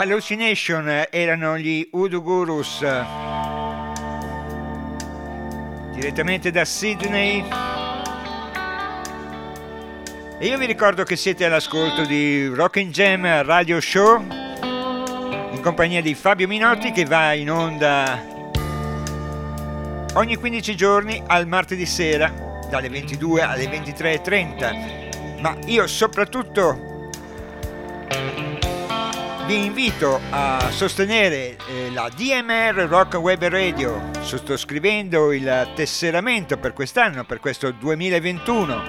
Hallucination 0.00 1.08
erano 1.10 1.58
gli 1.58 1.86
Udo 1.90 2.22
Gurus 2.22 2.80
direttamente 5.92 6.50
da 6.50 6.64
Sydney. 6.64 7.44
E 10.38 10.46
io 10.46 10.56
vi 10.56 10.64
ricordo 10.64 11.02
che 11.02 11.16
siete 11.16 11.44
all'ascolto 11.44 12.06
di 12.06 12.46
Rockin' 12.46 12.90
Jam 12.90 13.42
Radio 13.42 13.78
Show 13.78 14.22
in 14.22 15.60
compagnia 15.60 16.00
di 16.00 16.14
Fabio 16.14 16.48
Minotti 16.48 16.92
che 16.92 17.04
va 17.04 17.34
in 17.34 17.50
onda 17.50 18.24
ogni 20.14 20.36
15 20.36 20.76
giorni 20.76 21.22
al 21.26 21.46
martedì 21.46 21.84
sera 21.84 22.32
dalle 22.70 22.88
22 22.88 23.42
alle 23.42 23.64
23.30 23.64 25.40
ma 25.42 25.54
io 25.66 25.86
soprattutto 25.86 26.89
vi 29.50 29.64
invito 29.64 30.20
a 30.30 30.70
sostenere 30.70 31.56
eh, 31.68 31.90
la 31.92 32.08
DMR 32.14 32.86
Rock 32.86 33.14
Web 33.14 33.42
Radio 33.48 34.10
sottoscrivendo 34.20 35.32
il 35.32 35.72
tesseramento 35.74 36.56
per 36.56 36.72
quest'anno, 36.72 37.24
per 37.24 37.40
questo 37.40 37.72
2021. 37.72 38.82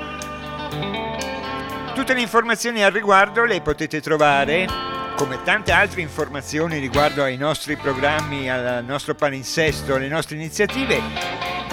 Tutte 1.96 2.14
le 2.14 2.22
informazioni 2.22 2.84
al 2.84 2.92
riguardo 2.92 3.44
le 3.44 3.60
potete 3.62 4.02
trovare, 4.02 4.68
come 5.16 5.42
tante 5.42 5.72
altre 5.72 6.02
informazioni 6.02 6.78
riguardo 6.78 7.24
ai 7.24 7.38
nostri 7.38 7.76
programmi, 7.76 8.48
al 8.48 8.86
nostro 8.86 9.16
palinsesto, 9.16 9.96
alle 9.96 10.10
nostre 10.10 10.36
iniziative, 10.36 11.02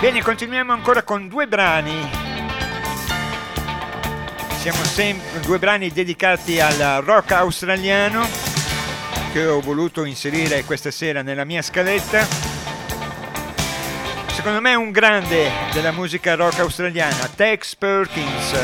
Bene, 0.00 0.22
continuiamo 0.22 0.72
ancora 0.72 1.02
con 1.02 1.28
due 1.28 1.46
brani 1.46 2.25
siamo 4.72 4.82
sempre 4.82 5.38
due 5.42 5.60
brani 5.60 5.92
dedicati 5.92 6.58
al 6.58 7.00
rock 7.04 7.30
australiano 7.30 8.26
che 9.32 9.46
ho 9.46 9.60
voluto 9.60 10.04
inserire 10.04 10.64
questa 10.64 10.90
sera 10.90 11.22
nella 11.22 11.44
mia 11.44 11.62
scaletta. 11.62 12.26
Secondo 14.26 14.60
me 14.60 14.74
un 14.74 14.90
grande 14.90 15.52
della 15.72 15.92
musica 15.92 16.34
rock 16.34 16.58
australiana, 16.58 17.30
Tex 17.32 17.76
Perkins. 17.76 18.56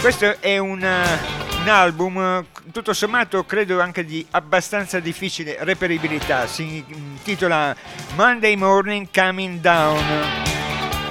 Questo 0.00 0.40
è 0.40 0.58
un, 0.58 0.82
un 0.82 1.68
album 1.68 2.44
tutto 2.72 2.92
sommato 2.92 3.44
credo 3.44 3.80
anche 3.80 4.04
di 4.04 4.26
abbastanza 4.32 4.98
difficile 4.98 5.58
reperibilità. 5.60 6.48
Si 6.48 6.84
intitola 6.88 7.72
Monday 8.16 8.56
Morning 8.56 9.06
Coming 9.12 9.60
Down 9.60 10.47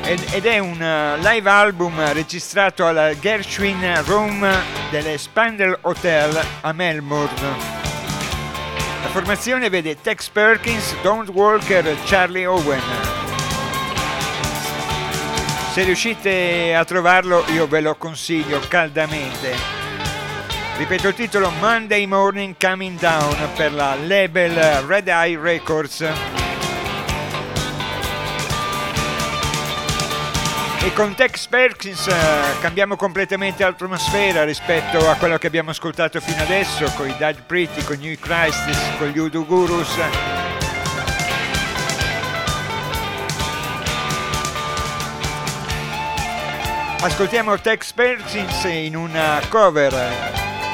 ed 0.08 0.46
è 0.46 0.58
un 0.60 0.80
uh, 0.80 1.22
live 1.22 1.50
album 1.50 2.14
registrato 2.14 2.86
al 2.86 3.18
Gershwin 3.20 4.04
Room 4.06 4.48
delle 4.90 5.18
Spandel 5.18 5.78
Hotel 5.82 6.40
a 6.62 6.72
Melbourne. 6.72 7.76
La 9.04 9.10
formazione 9.10 9.70
vede 9.70 10.00
Tex 10.00 10.30
Perkins, 10.30 10.96
Don 11.02 11.28
Walker, 11.34 11.94
Charlie 12.06 12.46
Owen. 12.46 12.82
Se 15.74 15.84
riuscite 15.84 16.74
a 16.74 16.86
trovarlo 16.86 17.44
io 17.50 17.68
ve 17.68 17.82
lo 17.82 17.96
consiglio 17.96 18.62
caldamente. 18.66 19.56
Ripeto 20.78 21.10
il 21.10 21.16
titolo 21.16 21.52
Monday 21.60 22.06
Morning 22.06 22.56
Coming 22.58 22.98
Down 22.98 23.36
per 23.58 23.74
la 23.74 23.96
label 23.96 24.54
Red 24.88 25.10
Eye 25.10 25.38
Records. 25.38 26.47
E 30.88 30.94
con 30.94 31.16
Tex 31.16 31.48
Perkins 31.48 32.08
eh, 32.08 32.14
cambiamo 32.62 32.96
completamente 32.96 33.66
atmosfera 33.66 34.46
rispetto 34.46 35.10
a 35.10 35.16
quello 35.16 35.38
che 35.38 35.48
abbiamo 35.48 35.72
ascoltato 35.72 36.22
fino 36.22 36.42
adesso 36.42 36.90
con 36.96 37.10
i 37.10 37.16
Dead 37.18 37.42
Pretty, 37.42 37.84
con 37.84 37.98
New 37.98 38.16
Christis, 38.18 38.80
con 38.98 39.10
gli 39.10 39.20
Udo 39.20 39.46
Gurus. 39.46 40.00
Ascoltiamo 47.02 47.60
Tex 47.60 47.92
Perkins 47.92 48.64
in 48.64 48.96
una 48.96 49.42
cover 49.50 49.94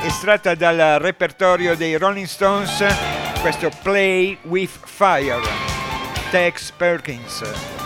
estratta 0.04 0.54
dal 0.54 1.00
repertorio 1.00 1.76
dei 1.76 1.98
Rolling 1.98 2.28
Stones, 2.28 2.86
questo 3.42 3.72
Play 3.82 4.38
with 4.44 4.78
Fire. 4.86 5.42
Tex 6.30 6.70
Perkins. 6.70 7.83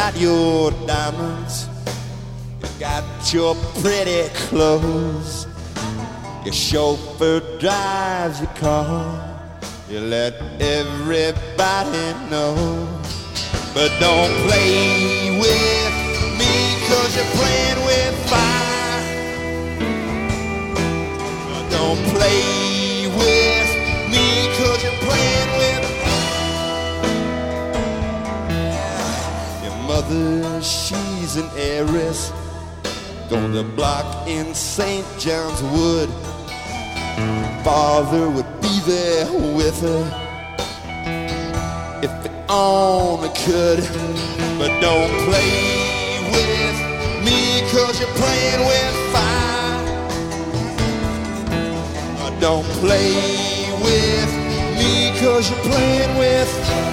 Got 0.00 0.18
your 0.18 0.70
diamonds, 0.86 1.68
you 2.62 2.68
got 2.80 3.04
your 3.34 3.54
pretty 3.82 4.30
clothes, 4.48 5.46
your 6.42 6.54
chauffeur 6.54 7.40
drives 7.58 8.40
your 8.40 8.48
car, 8.54 9.60
you 9.90 10.00
let 10.00 10.32
everybody 10.58 12.14
know. 12.30 12.54
But 13.74 13.90
don't 14.00 14.32
play 14.48 15.38
with 15.38 15.92
me, 16.40 16.54
cause 16.88 17.14
you're 17.14 17.32
playing 17.36 17.80
with 17.84 18.14
fire. 18.30 19.04
Don't 21.68 22.02
play 22.14 22.49
mother, 30.10 30.62
she's 30.62 31.36
an 31.36 31.48
heiress. 31.56 32.32
On 33.32 33.52
the 33.52 33.62
block 33.62 34.26
in 34.26 34.54
St. 34.54 35.06
John's 35.18 35.62
Wood. 35.62 36.10
Father 37.62 38.28
would 38.28 38.60
be 38.60 38.80
there 38.86 39.30
with 39.54 39.80
her 39.82 40.04
if 42.02 42.10
he 42.24 42.30
only 42.48 43.28
could. 43.44 43.78
But 44.58 44.80
don't 44.80 45.12
play 45.28 46.18
with 46.34 46.76
me, 47.24 47.62
cause 47.70 48.00
you're 48.00 48.14
playing 48.14 48.66
with 48.66 48.94
fire. 49.12 49.78
Don't 52.40 52.66
play 52.82 53.12
with 53.84 54.30
me, 54.76 55.12
cause 55.20 55.50
you're 55.50 55.60
playing 55.60 56.18
with 56.18 56.89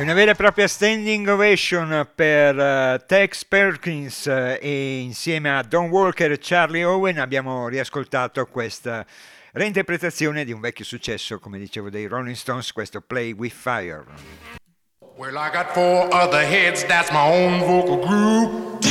È 0.00 0.02
una 0.02 0.14
vera 0.14 0.30
e 0.30 0.34
propria 0.34 0.66
standing 0.66 1.28
ovation 1.28 2.08
per 2.14 2.56
uh, 2.56 3.04
Tex 3.04 3.44
Perkins 3.44 4.24
uh, 4.24 4.56
e 4.58 5.00
insieme 5.00 5.54
a 5.54 5.62
Don 5.62 5.90
Walker 5.90 6.30
e 6.32 6.38
Charlie 6.40 6.84
Owen 6.84 7.18
abbiamo 7.18 7.68
riascoltato 7.68 8.46
questa 8.46 9.04
reinterpretazione 9.52 10.46
di 10.46 10.52
un 10.52 10.60
vecchio 10.60 10.86
successo, 10.86 11.38
come 11.38 11.58
dicevo, 11.58 11.90
dei 11.90 12.06
Rolling 12.06 12.34
Stones, 12.34 12.72
questo 12.72 13.02
Play 13.02 13.32
With 13.32 13.52
Fire. 13.52 14.04
Well, 15.18 15.36
I 15.36 15.50
got 15.52 15.74
four 15.74 16.08
other 16.14 16.46
heads, 16.46 16.82
that's 16.86 17.10
my 17.10 17.20
own 17.20 17.58
vocal 17.58 17.98
group. 17.98 18.82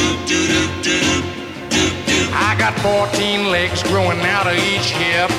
I 2.32 2.55
got 2.55 2.78
14 2.82 3.49
legs 3.49 3.82
growing 3.82 4.20
out 4.22 4.45
of 4.45 4.53
each 4.53 4.91
hip. 4.91 5.32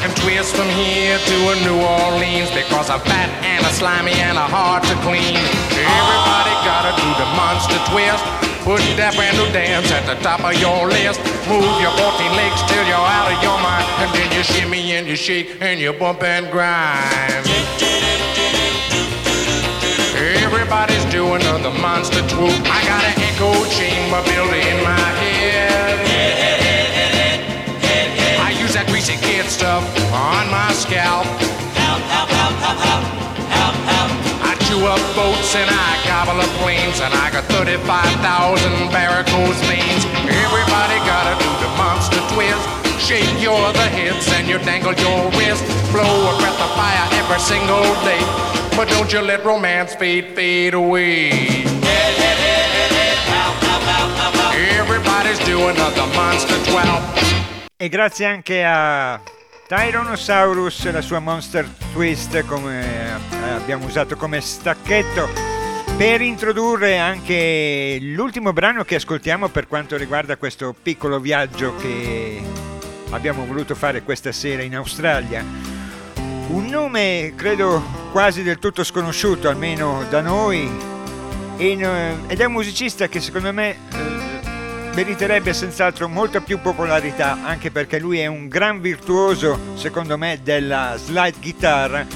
Can 0.00 0.16
twist 0.16 0.56
from 0.56 0.64
here 0.72 1.18
to 1.20 1.36
a 1.52 1.54
New 1.60 1.76
Orleans 1.76 2.48
because 2.56 2.88
I'm 2.88 3.04
fat 3.04 3.28
and 3.44 3.60
a 3.60 3.72
slimy 3.76 4.16
and 4.16 4.40
a 4.40 4.48
hard 4.48 4.80
to 4.88 4.96
clean. 5.04 5.36
Everybody 5.76 6.54
gotta 6.64 6.96
do 6.96 7.08
the 7.20 7.28
monster 7.36 7.76
twist. 7.92 8.24
Put 8.64 8.80
that 8.96 9.12
brand 9.12 9.36
new 9.36 9.44
dance 9.52 9.92
at 9.92 10.08
the 10.08 10.16
top 10.24 10.40
of 10.40 10.56
your 10.56 10.88
list. 10.88 11.20
Move 11.44 11.68
your 11.84 11.92
14 12.00 12.32
legs 12.32 12.64
till 12.72 12.80
you're 12.88 12.96
out 12.96 13.28
of 13.28 13.44
your 13.44 13.60
mind. 13.60 13.84
And 14.00 14.08
then 14.16 14.28
you 14.32 14.40
shimmy 14.40 14.96
and 14.96 15.04
you 15.04 15.20
shake 15.20 15.60
and 15.60 15.76
you 15.76 15.92
bump 15.92 16.24
and 16.24 16.48
grind. 16.48 17.44
Everybody's 20.16 21.04
doing 21.12 21.44
the 21.60 21.76
monster 21.76 22.24
swoop. 22.32 22.56
I 22.72 22.80
got 22.88 23.04
an 23.04 23.20
echo 23.20 23.52
chamber 23.68 24.24
built 24.24 24.48
in 24.48 24.80
my 24.80 24.96
head 24.96 25.39
stuff 29.50 29.82
on 30.14 30.46
my 30.46 30.70
scalp. 30.72 31.26
Help, 31.74 31.98
help, 32.06 32.30
help, 32.30 32.54
help, 32.62 32.78
help, 32.78 33.04
help, 33.50 33.76
help. 33.90 34.10
I 34.46 34.54
chew 34.70 34.86
up 34.86 35.02
boats 35.18 35.58
and 35.58 35.66
I 35.66 35.90
gobble 36.06 36.38
up 36.38 36.52
planes 36.62 37.02
and 37.02 37.10
I 37.10 37.34
got 37.34 37.44
35,000 37.50 37.82
varicose 38.94 39.58
veins. 39.66 40.06
Everybody 40.30 40.96
gotta 41.02 41.34
do 41.42 41.50
the 41.66 41.70
monster 41.74 42.22
twist. 42.30 42.62
Shake 43.02 43.42
your 43.42 43.58
other 43.66 43.90
hips 43.90 44.30
and 44.30 44.46
you 44.46 44.58
dangle 44.62 44.94
your 44.94 45.26
wrist. 45.34 45.66
Blow 45.90 46.06
a 46.06 46.32
breath 46.38 46.60
of 46.62 46.70
fire 46.78 47.06
every 47.18 47.42
single 47.42 47.82
day. 48.06 48.22
But 48.78 48.86
don't 48.88 49.12
you 49.12 49.20
let 49.20 49.44
romance 49.44 49.94
fade, 49.96 50.30
fade 50.36 50.74
away. 50.74 51.66
Everybody's 54.78 55.40
doing 55.42 55.74
the 55.74 56.06
monster 56.14 56.58
12. 56.70 57.20
E 57.82 57.88
grazie 57.88 58.26
anche 58.26 58.62
a 58.62 59.18
Tyrannosaurus 59.70 60.90
la 60.90 61.00
sua 61.00 61.20
Monster 61.20 61.64
Twist 61.92 62.44
come 62.44 62.84
eh, 62.84 63.50
abbiamo 63.50 63.86
usato 63.86 64.16
come 64.16 64.40
stacchetto 64.40 65.28
per 65.96 66.20
introdurre 66.22 66.98
anche 66.98 67.96
l'ultimo 68.00 68.52
brano 68.52 68.82
che 68.82 68.96
ascoltiamo 68.96 69.46
per 69.46 69.68
quanto 69.68 69.96
riguarda 69.96 70.36
questo 70.36 70.74
piccolo 70.74 71.20
viaggio 71.20 71.76
che 71.76 72.42
abbiamo 73.10 73.46
voluto 73.46 73.76
fare 73.76 74.02
questa 74.02 74.32
sera 74.32 74.62
in 74.62 74.74
Australia. 74.74 75.44
Un 76.16 76.66
nome 76.66 77.34
credo 77.36 77.80
quasi 78.10 78.42
del 78.42 78.58
tutto 78.58 78.82
sconosciuto, 78.82 79.48
almeno 79.48 80.04
da 80.10 80.20
noi, 80.20 80.68
ed 81.56 81.80
è 81.80 82.44
un 82.44 82.52
musicista 82.52 83.06
che 83.06 83.20
secondo 83.20 83.52
me 83.52 83.76
eh, 83.92 84.29
meriterebbe 84.94 85.52
senz'altro 85.52 86.08
molta 86.08 86.40
più 86.40 86.60
popolarità 86.60 87.38
anche 87.44 87.70
perché 87.70 87.98
lui 87.98 88.18
è 88.18 88.26
un 88.26 88.48
gran 88.48 88.80
virtuoso 88.80 89.58
secondo 89.74 90.18
me 90.18 90.40
della 90.42 90.94
slide 90.96 91.36
guitar 91.40 92.06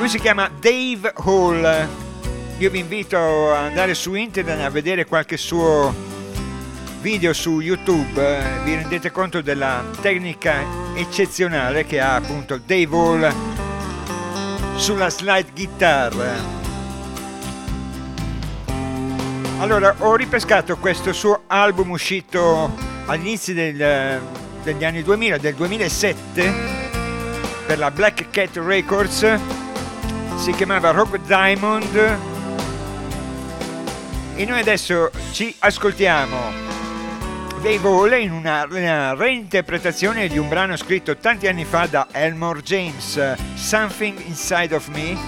Lui 0.00 0.08
si 0.08 0.18
chiama 0.18 0.50
Dave 0.58 1.12
Hall. 1.14 1.88
Io 2.56 2.70
vi 2.70 2.78
invito 2.78 3.52
ad 3.52 3.66
andare 3.66 3.92
su 3.92 4.14
internet 4.14 4.58
a 4.60 4.70
vedere 4.70 5.04
qualche 5.04 5.36
suo 5.36 5.94
video 7.02 7.34
su 7.34 7.60
YouTube. 7.60 8.62
Vi 8.64 8.74
rendete 8.76 9.10
conto 9.10 9.42
della 9.42 9.84
tecnica 10.00 10.64
eccezionale 10.94 11.84
che 11.84 12.00
ha 12.00 12.14
appunto 12.14 12.56
Dave 12.56 12.96
Hall 12.96 13.34
sulla 14.76 15.10
slide 15.10 15.50
guitar. 15.52 16.59
Allora, 19.60 19.94
ho 19.98 20.16
ripescato 20.16 20.78
questo 20.78 21.12
suo 21.12 21.42
album 21.46 21.90
uscito 21.90 22.74
all'inizio 23.04 23.52
del, 23.52 24.18
degli 24.62 24.84
anni 24.86 25.02
2000, 25.02 25.36
del 25.36 25.54
2007, 25.54 26.52
per 27.66 27.76
la 27.76 27.90
Black 27.90 28.30
Cat 28.30 28.56
Records. 28.56 29.38
Si 30.36 30.52
chiamava 30.52 30.92
Rock 30.92 31.18
Diamond. 31.26 32.18
E 34.34 34.44
noi 34.46 34.60
adesso 34.60 35.10
ci 35.32 35.54
ascoltiamo 35.58 36.38
Dave 37.60 37.86
Hall 37.86 38.18
in 38.18 38.32
una, 38.32 38.66
una 38.70 39.12
reinterpretazione 39.12 40.28
di 40.28 40.38
un 40.38 40.48
brano 40.48 40.74
scritto 40.76 41.18
tanti 41.18 41.46
anni 41.48 41.66
fa 41.66 41.84
da 41.84 42.06
Elmore 42.12 42.62
James, 42.62 43.34
Something 43.56 44.24
Inside 44.24 44.74
of 44.74 44.88
Me. 44.88 45.18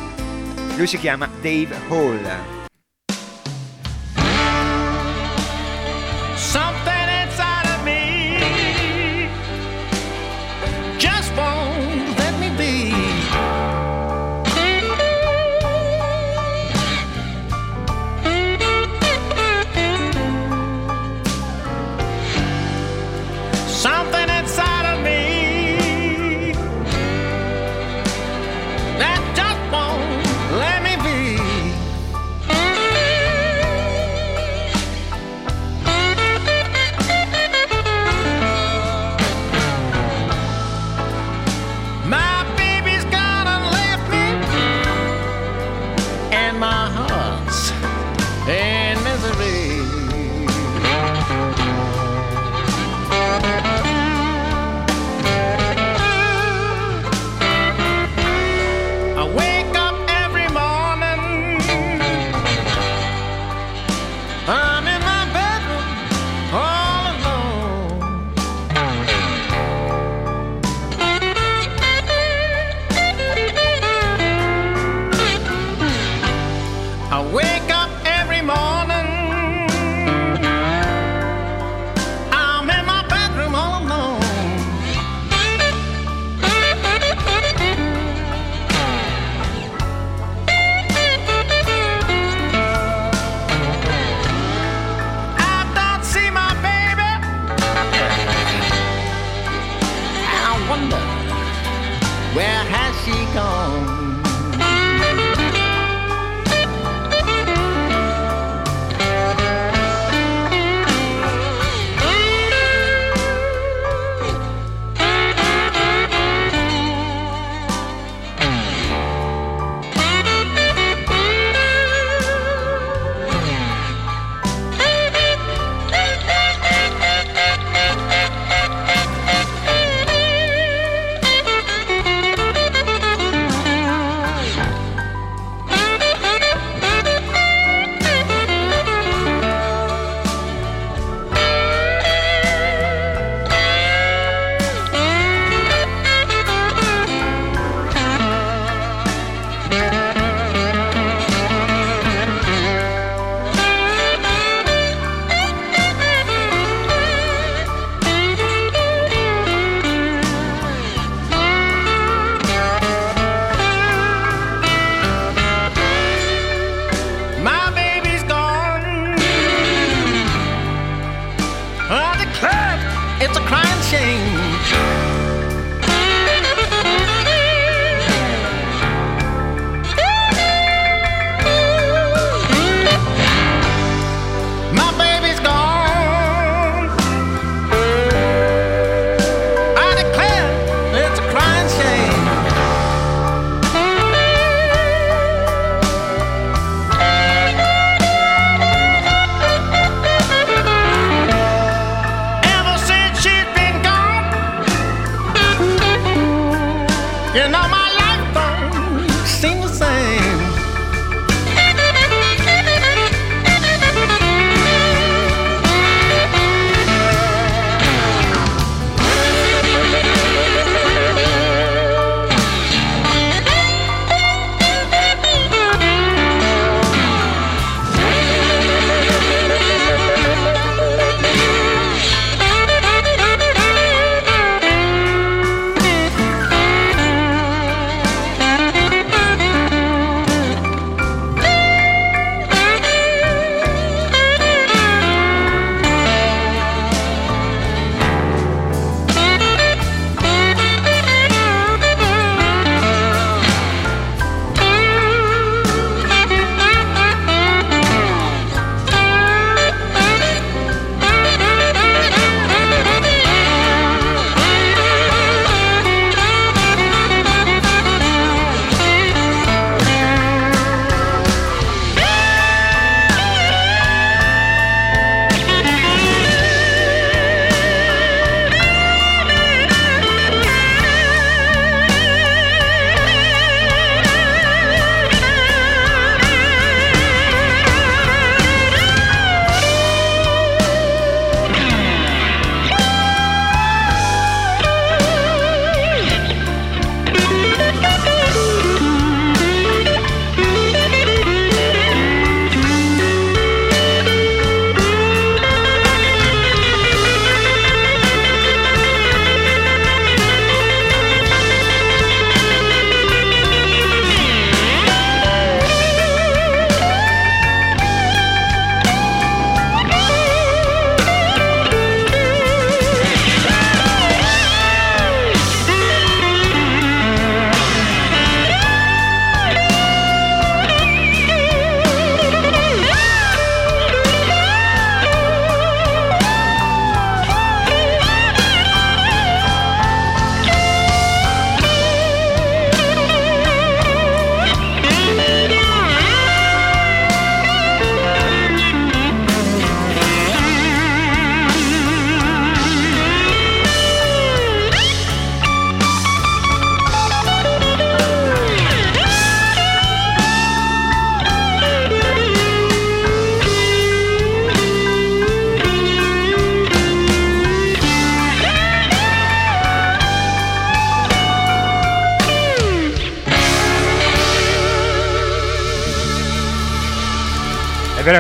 Lui 0.76 0.86
si 0.86 0.98
chiama 0.98 1.28
Dave 1.42 1.76
Hall. 1.90 2.61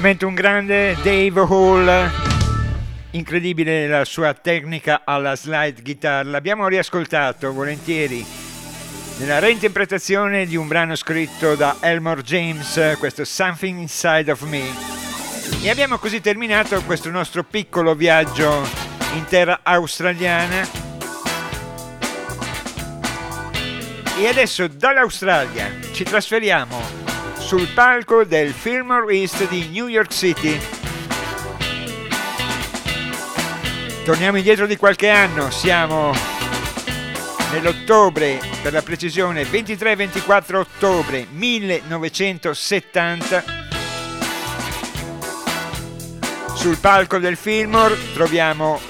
Veramente 0.02 0.24
un 0.24 0.34
grande 0.34 0.96
Dave 1.00 1.40
Hall, 1.42 2.10
incredibile 3.12 3.86
la 3.86 4.04
sua 4.04 4.34
tecnica 4.34 5.02
alla 5.04 5.36
slide 5.36 5.80
guitar. 5.80 6.26
L'abbiamo 6.26 6.66
riascoltato 6.66 7.52
volentieri 7.52 8.26
nella 9.18 9.38
reinterpretazione 9.38 10.44
di 10.46 10.56
un 10.56 10.66
brano 10.66 10.96
scritto 10.96 11.54
da 11.54 11.76
Elmore 11.78 12.22
James, 12.22 12.96
questo 12.98 13.24
Something 13.24 13.78
Inside 13.78 14.28
of 14.28 14.42
Me. 14.42 14.64
E 15.62 15.70
abbiamo 15.70 15.98
così 15.98 16.20
terminato 16.20 16.82
questo 16.82 17.08
nostro 17.08 17.44
piccolo 17.44 17.94
viaggio 17.94 18.68
in 19.14 19.24
terra 19.26 19.60
australiana. 19.62 20.68
E 24.18 24.26
adesso 24.26 24.66
dall'Australia 24.66 25.70
ci 25.92 26.02
trasferiamo 26.02 27.11
sul 27.52 27.68
palco 27.74 28.24
del 28.24 28.50
Fillmore 28.50 29.14
East 29.14 29.46
di 29.50 29.68
New 29.68 29.86
York 29.86 30.10
City. 30.10 30.58
Torniamo 34.06 34.38
indietro 34.38 34.66
di 34.66 34.78
qualche 34.78 35.10
anno, 35.10 35.50
siamo 35.50 36.14
nell'ottobre, 37.50 38.40
per 38.62 38.72
la 38.72 38.80
precisione 38.80 39.42
23-24 39.42 40.56
ottobre 40.56 41.26
1970. 41.30 43.44
Sul 46.54 46.78
palco 46.78 47.18
del 47.18 47.36
Fillmore 47.36 47.98
troviamo 48.14 48.80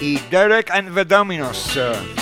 i 0.00 0.20
Derek 0.28 0.68
and 0.68 0.92
the 0.92 1.06
Dominos 1.06 2.19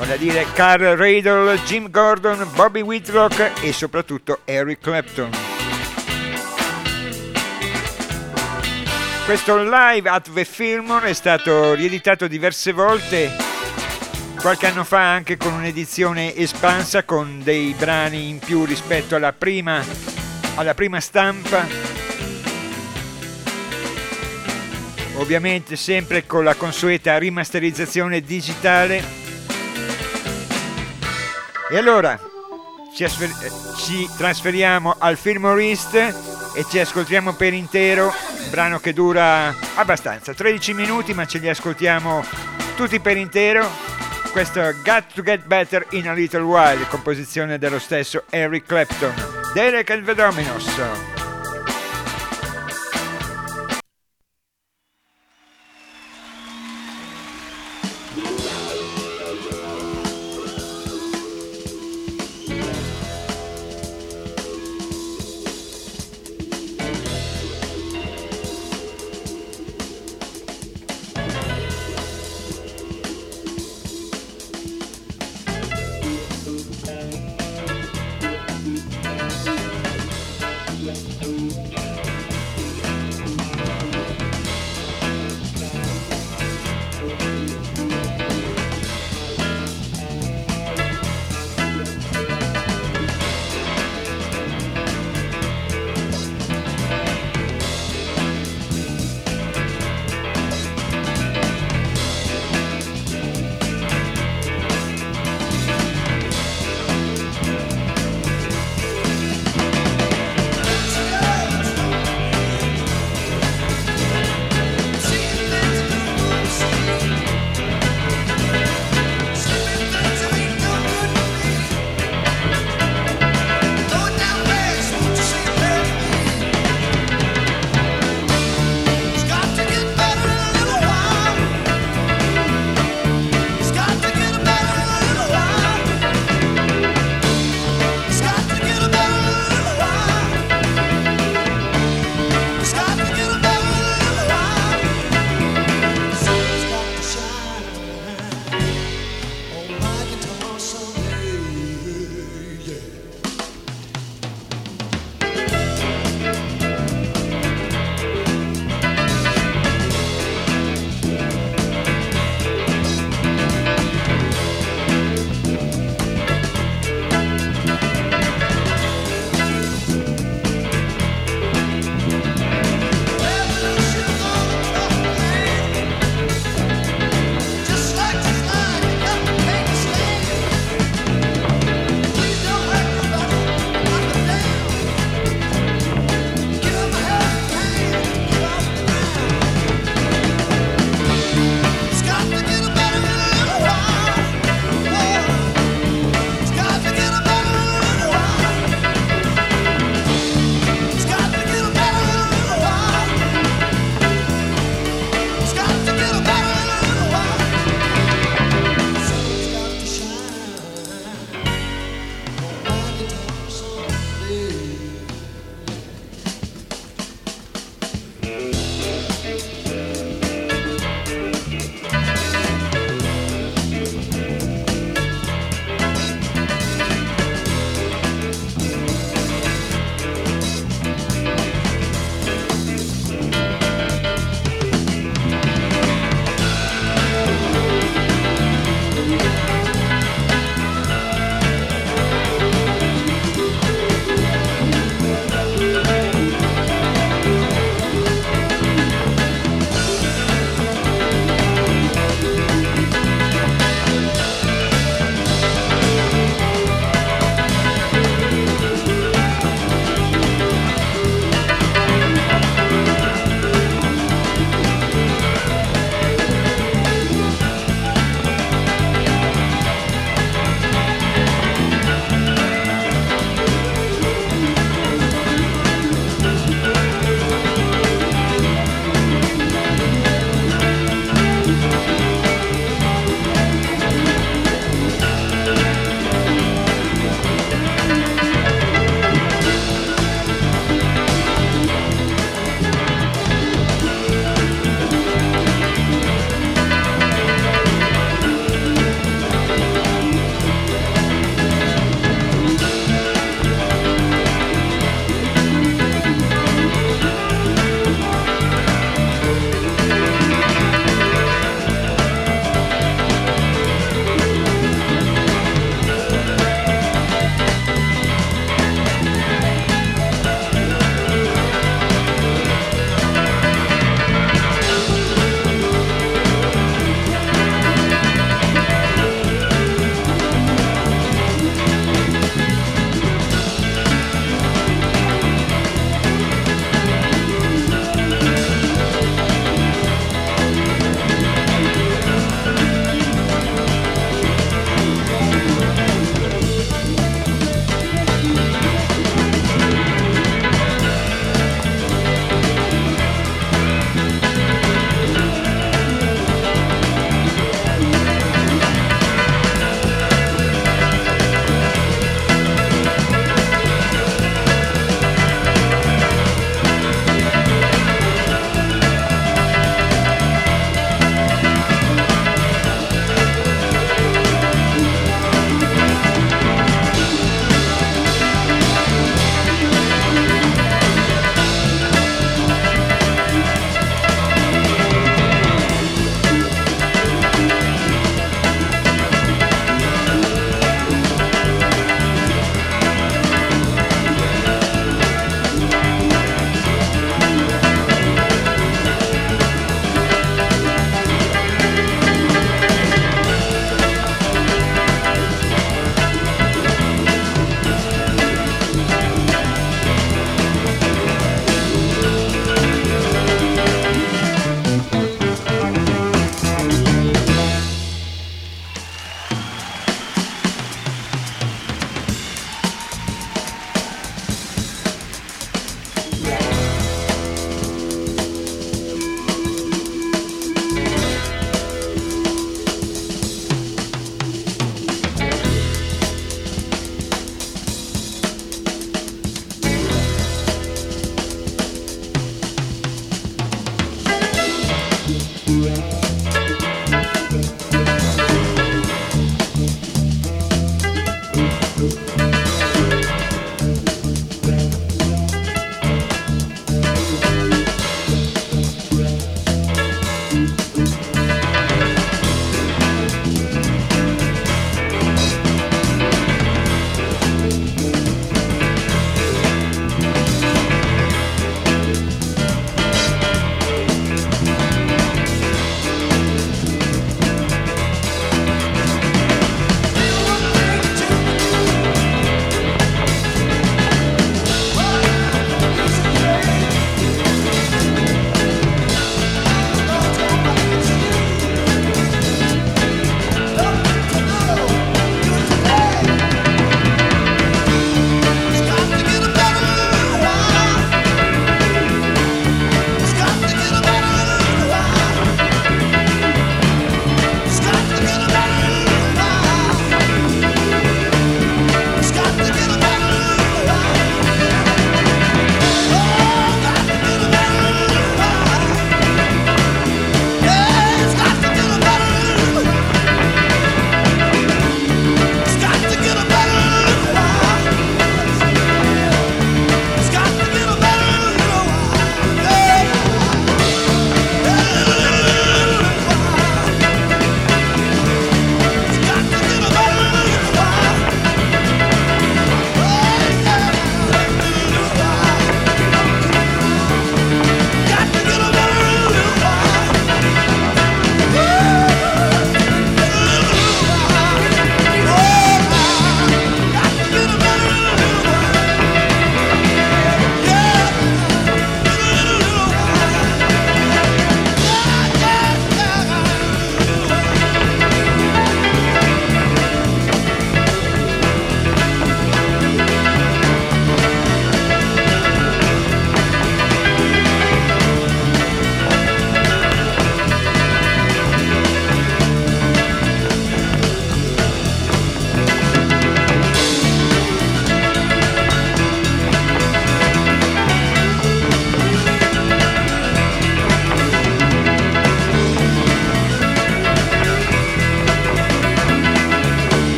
vale 0.00 0.14
a 0.14 0.16
dire 0.16 0.46
Carl 0.54 0.96
Radle, 0.96 1.58
Jim 1.66 1.90
Gordon, 1.90 2.48
Bobby 2.54 2.80
Whitlock 2.80 3.62
e 3.62 3.70
soprattutto 3.74 4.40
Eric 4.46 4.80
Clapton. 4.80 5.30
Questo 9.26 9.62
live 9.62 10.08
at 10.08 10.32
the 10.32 10.44
Fillmore 10.46 11.10
è 11.10 11.12
stato 11.12 11.74
rieditato 11.74 12.26
diverse 12.28 12.72
volte, 12.72 13.30
qualche 14.40 14.68
anno 14.68 14.84
fa 14.84 15.12
anche 15.12 15.36
con 15.36 15.52
un'edizione 15.52 16.34
espansa 16.34 17.04
con 17.04 17.42
dei 17.42 17.74
brani 17.78 18.30
in 18.30 18.38
più 18.38 18.64
rispetto 18.64 19.16
alla 19.16 19.34
prima, 19.34 19.84
alla 20.54 20.72
prima 20.72 20.98
stampa. 21.00 21.66
Ovviamente 25.16 25.76
sempre 25.76 26.26
con 26.26 26.42
la 26.42 26.54
consueta 26.54 27.18
rimasterizzazione 27.18 28.22
digitale 28.22 29.28
e 31.70 31.78
allora 31.78 32.18
ci, 32.92 33.04
asfer- 33.04 33.76
ci 33.76 34.08
trasferiamo 34.16 34.96
al 34.98 35.16
Fillmore 35.16 35.62
East 35.62 35.94
e 35.94 36.66
ci 36.68 36.78
ascoltiamo 36.78 37.32
per 37.34 37.54
intero, 37.54 38.12
brano 38.50 38.80
che 38.80 38.92
dura 38.92 39.54
abbastanza, 39.76 40.34
13 40.34 40.74
minuti 40.74 41.14
ma 41.14 41.26
ce 41.26 41.38
li 41.38 41.48
ascoltiamo 41.48 42.24
tutti 42.76 42.98
per 43.00 43.16
intero. 43.16 43.68
Questo 44.32 44.60
Got 44.84 45.12
to 45.14 45.22
Get 45.22 45.44
Better 45.46 45.86
in 45.90 46.08
a 46.08 46.12
Little 46.12 46.42
While, 46.42 46.86
composizione 46.88 47.58
dello 47.58 47.78
stesso 47.78 48.24
Eric 48.30 48.66
Clapton. 48.66 49.12
Derek 49.54 49.90
and 49.90 50.04
the 50.04 50.14
Dominos. 50.14 51.19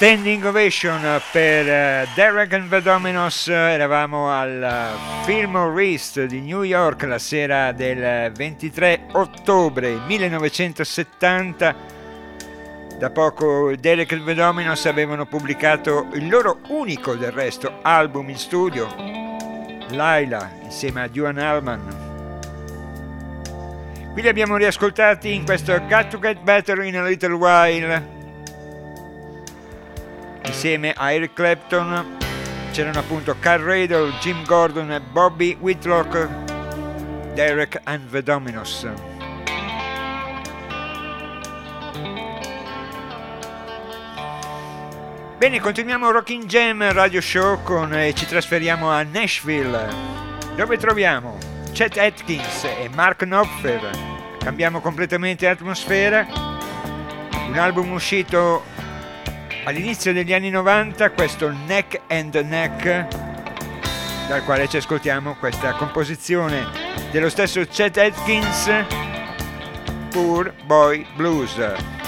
Standing 0.00 0.42
ovation 0.46 1.20
per 1.30 2.06
uh, 2.06 2.14
Derek 2.14 2.54
and 2.54 2.70
the 2.70 2.80
Dominos, 2.80 3.48
eravamo 3.48 4.30
al 4.30 4.62
uh, 4.62 5.24
Fillmore 5.26 5.84
East 5.84 6.24
di 6.24 6.40
New 6.40 6.62
York 6.62 7.02
la 7.02 7.18
sera 7.18 7.72
del 7.72 8.32
23 8.32 9.08
ottobre 9.12 9.98
1970. 10.06 11.74
Da 12.96 13.10
poco 13.10 13.76
Derek 13.76 14.12
and 14.12 14.24
the 14.24 14.32
Dominos 14.32 14.86
avevano 14.86 15.26
pubblicato 15.26 16.08
il 16.14 16.30
loro 16.30 16.60
unico 16.68 17.14
del 17.14 17.32
resto 17.32 17.80
album 17.82 18.30
in 18.30 18.38
studio, 18.38 18.88
Laila, 19.90 20.50
insieme 20.62 21.02
a 21.02 21.08
Duane 21.08 21.44
Allman. 21.44 22.08
Qui 24.14 24.22
li 24.22 24.28
abbiamo 24.28 24.56
riascoltati 24.56 25.34
in 25.34 25.44
questo 25.44 25.78
Got 25.86 26.08
to 26.08 26.18
Get 26.18 26.40
Better 26.40 26.82
in 26.84 26.96
a 26.96 27.02
Little 27.02 27.34
While 27.34 28.19
insieme 30.44 30.92
a 30.96 31.12
Eric 31.12 31.34
Clapton 31.34 32.18
c'erano 32.72 33.00
appunto 33.00 33.36
Carl 33.40 33.62
Radle, 33.64 34.12
Jim 34.20 34.44
Gordon 34.44 34.92
e 34.92 35.00
Bobby 35.00 35.56
Whitlock, 35.58 36.28
Derek 37.34 37.80
and 37.84 38.08
the 38.10 38.22
Dominos. 38.22 38.86
Bene, 45.36 45.58
continuiamo 45.58 46.10
Rocking 46.10 46.44
Jam 46.44 46.92
Radio 46.92 47.20
Show 47.20 47.62
con, 47.62 47.94
e 47.94 48.12
ci 48.14 48.26
trasferiamo 48.26 48.90
a 48.90 49.02
Nashville, 49.02 49.88
dove 50.54 50.76
troviamo 50.76 51.38
Chet 51.72 51.96
Atkins 51.96 52.64
e 52.64 52.90
Mark 52.94 53.20
Knopfler. 53.20 53.90
Cambiamo 54.38 54.80
completamente 54.80 55.48
atmosfera. 55.48 56.26
Un 57.48 57.56
album 57.56 57.92
uscito 57.92 58.64
all'inizio 59.64 60.12
degli 60.12 60.32
anni 60.32 60.50
90 60.50 61.10
questo 61.10 61.50
Neck 61.66 62.00
and 62.08 62.34
Neck 62.34 63.06
dal 64.28 64.44
quale 64.44 64.68
ci 64.68 64.76
ascoltiamo 64.76 65.34
questa 65.34 65.72
composizione 65.72 66.66
dello 67.10 67.28
stesso 67.28 67.64
Chet 67.66 67.96
Atkins 67.98 68.70
Poor 70.10 70.52
Boy 70.66 71.06
Blues. 71.16 71.99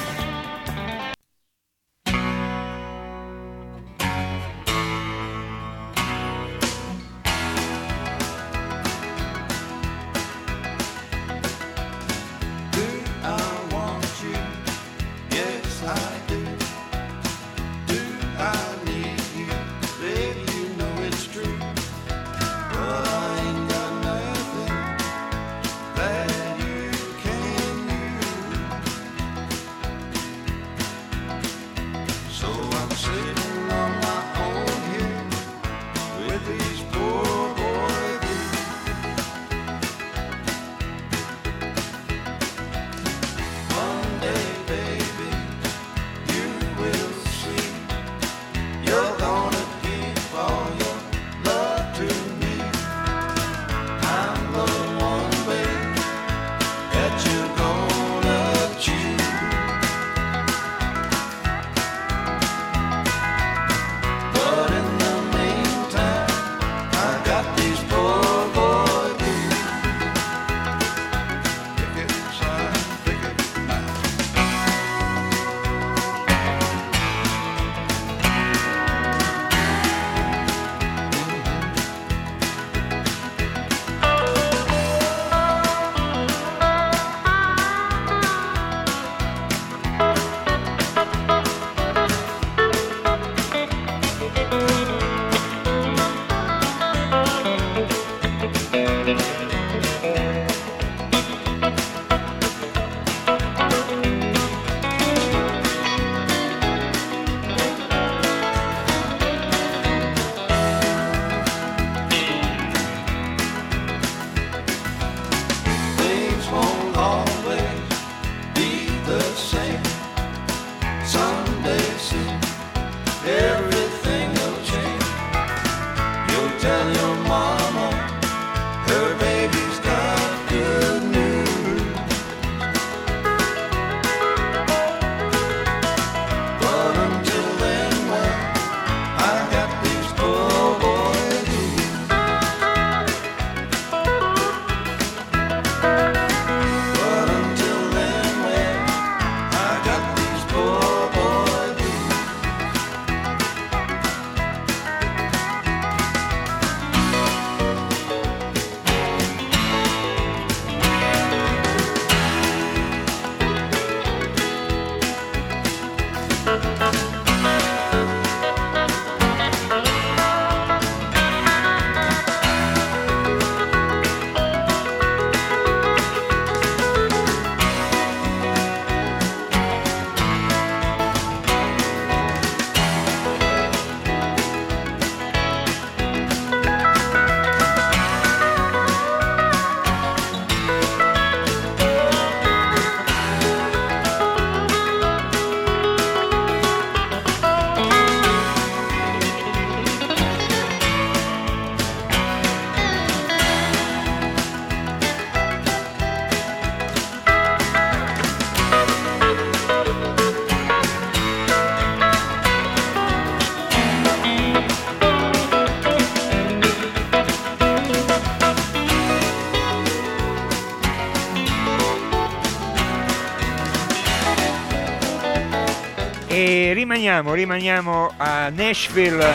Rimaniamo, 227.13 227.35
rimaniamo 227.35 228.15
a 228.17 228.49
Nashville. 228.49 229.35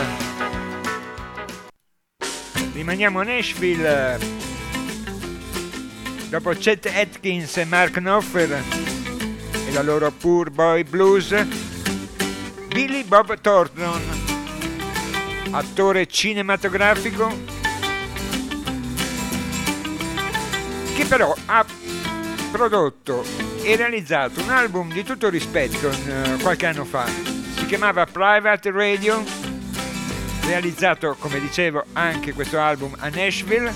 Rimaniamo 2.72 3.20
a 3.20 3.22
Nashville. 3.22 4.18
Dopo 6.28 6.50
Chet 6.54 6.86
Atkins 6.86 7.56
e 7.56 7.64
Mark 7.64 7.92
Knopfler 7.92 8.60
e 9.68 9.72
la 9.72 9.82
loro 9.82 10.10
Poor 10.10 10.50
Boy 10.50 10.82
Blues, 10.82 11.32
Billy 12.66 13.04
Bob 13.04 13.40
Thornton, 13.40 14.02
attore 15.52 16.06
cinematografico 16.06 17.32
che 20.96 21.04
però 21.04 21.34
ha 21.46 21.64
prodotto 22.50 23.24
e 23.62 23.76
realizzato 23.76 24.42
un 24.42 24.50
album 24.50 24.92
di 24.92 25.04
tutto 25.04 25.28
rispetto 25.28 25.86
uh, 25.88 26.38
qualche 26.40 26.66
anno 26.66 26.84
fa. 26.84 27.27
Chiamava 27.68 28.06
Private 28.06 28.70
Radio, 28.70 29.22
realizzato, 30.46 31.14
come 31.18 31.38
dicevo, 31.38 31.84
anche 31.92 32.32
questo 32.32 32.58
album 32.58 32.96
a 32.98 33.10
Nashville. 33.10 33.70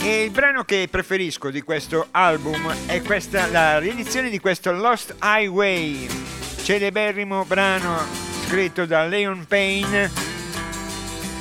E 0.00 0.22
il 0.24 0.30
brano 0.30 0.64
che 0.64 0.88
preferisco 0.90 1.50
di 1.50 1.60
questo 1.60 2.06
album 2.12 2.74
è 2.86 3.02
questa, 3.02 3.48
la 3.48 3.78
riedizione 3.78 4.30
di 4.30 4.40
questo 4.40 4.72
Lost 4.72 5.14
Highway, 5.22 6.08
celeberrimo 6.62 7.44
brano 7.44 7.98
scritto 8.46 8.86
da 8.86 9.04
Leon 9.04 9.44
Payne 9.46 10.10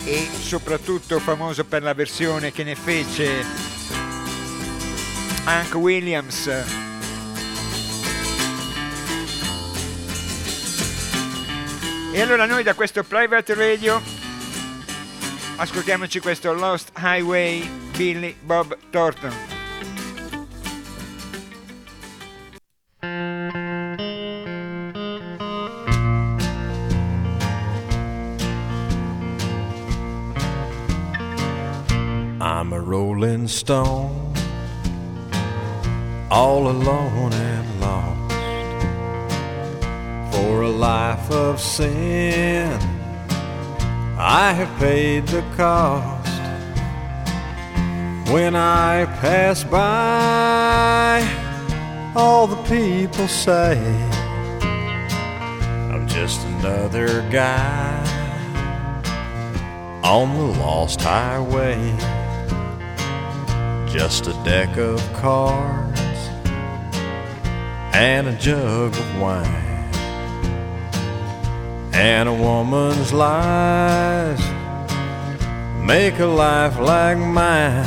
e 0.04 0.28
soprattutto 0.30 1.20
famoso 1.20 1.64
per 1.64 1.84
la 1.84 1.94
versione 1.94 2.52
che 2.52 2.66
ne 2.66 2.76
fece 2.76 3.46
Hank 5.46 5.74
Williams. 5.76 6.91
E 12.14 12.20
allora 12.20 12.46
noi 12.46 12.62
da 12.62 12.74
questo 12.74 13.04
private 13.04 13.54
radio 13.54 14.02
ascoltiamoci 15.56 16.20
questo 16.20 16.54
Lost 16.54 16.92
Highway 16.98 17.66
Billy 17.96 18.36
Bob 18.42 18.78
Thornton. 18.90 19.32
I'm 32.42 32.74
a 32.74 32.80
rolling 32.80 33.48
stone, 33.48 34.34
all 36.30 36.68
alone 36.68 37.34
and 37.34 37.80
lost. 37.80 38.21
For 40.42 40.64
a 40.64 40.70
life 40.70 41.30
of 41.30 41.60
sin, 41.62 42.74
I 44.18 44.54
have 44.54 44.80
paid 44.80 45.28
the 45.28 45.44
cost. 45.56 46.28
When 48.34 48.56
I 48.56 49.06
pass 49.22 49.64
by, 49.64 51.22
all 52.16 52.48
the 52.48 52.62
people 52.64 53.28
say, 53.28 53.78
I'm 55.94 56.08
just 56.08 56.44
another 56.48 57.22
guy 57.30 58.02
on 60.04 60.36
the 60.36 60.60
lost 60.60 61.02
highway. 61.02 61.78
Just 63.88 64.26
a 64.26 64.34
deck 64.44 64.76
of 64.78 65.00
cards 65.14 66.00
and 67.94 68.28
a 68.28 68.36
jug 68.40 68.96
of 68.96 69.22
wine 69.22 69.71
and 71.94 72.30
a 72.30 72.34
woman's 72.34 73.12
lies 73.12 74.40
make 75.84 76.20
a 76.20 76.26
life 76.26 76.80
like 76.80 77.18
mine. 77.18 77.86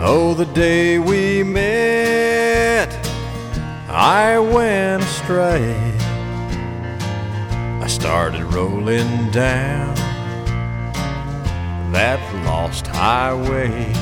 Oh, 0.00 0.34
the 0.34 0.46
day 0.46 0.98
we 0.98 1.42
met, 1.42 2.90
I 3.88 4.38
went 4.38 5.02
astray. 5.02 5.74
I 7.80 7.86
started 7.86 8.42
rolling 8.44 9.30
down 9.30 9.94
that 11.92 12.20
lost 12.44 12.86
highway. 12.86 13.92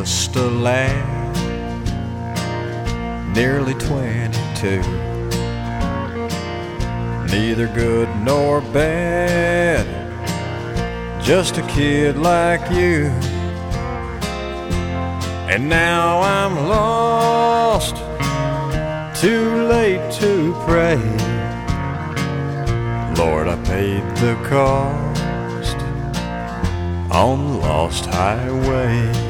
Just 0.00 0.36
a 0.36 0.46
lad, 0.46 1.34
nearly 3.34 3.74
22. 3.74 4.80
Neither 7.32 7.66
good 7.74 8.08
nor 8.22 8.60
bad, 8.60 9.86
just 11.20 11.58
a 11.58 11.62
kid 11.66 12.16
like 12.16 12.60
you. 12.70 13.06
And 15.52 15.68
now 15.68 16.20
I'm 16.20 16.68
lost, 16.68 17.96
too 19.20 19.64
late 19.64 20.12
to 20.20 20.54
pray. 20.64 21.00
Lord, 23.16 23.48
I 23.48 23.56
paid 23.64 24.04
the 24.22 24.36
cost 24.48 25.76
on 27.10 27.48
the 27.48 27.58
lost 27.58 28.06
highway. 28.06 29.27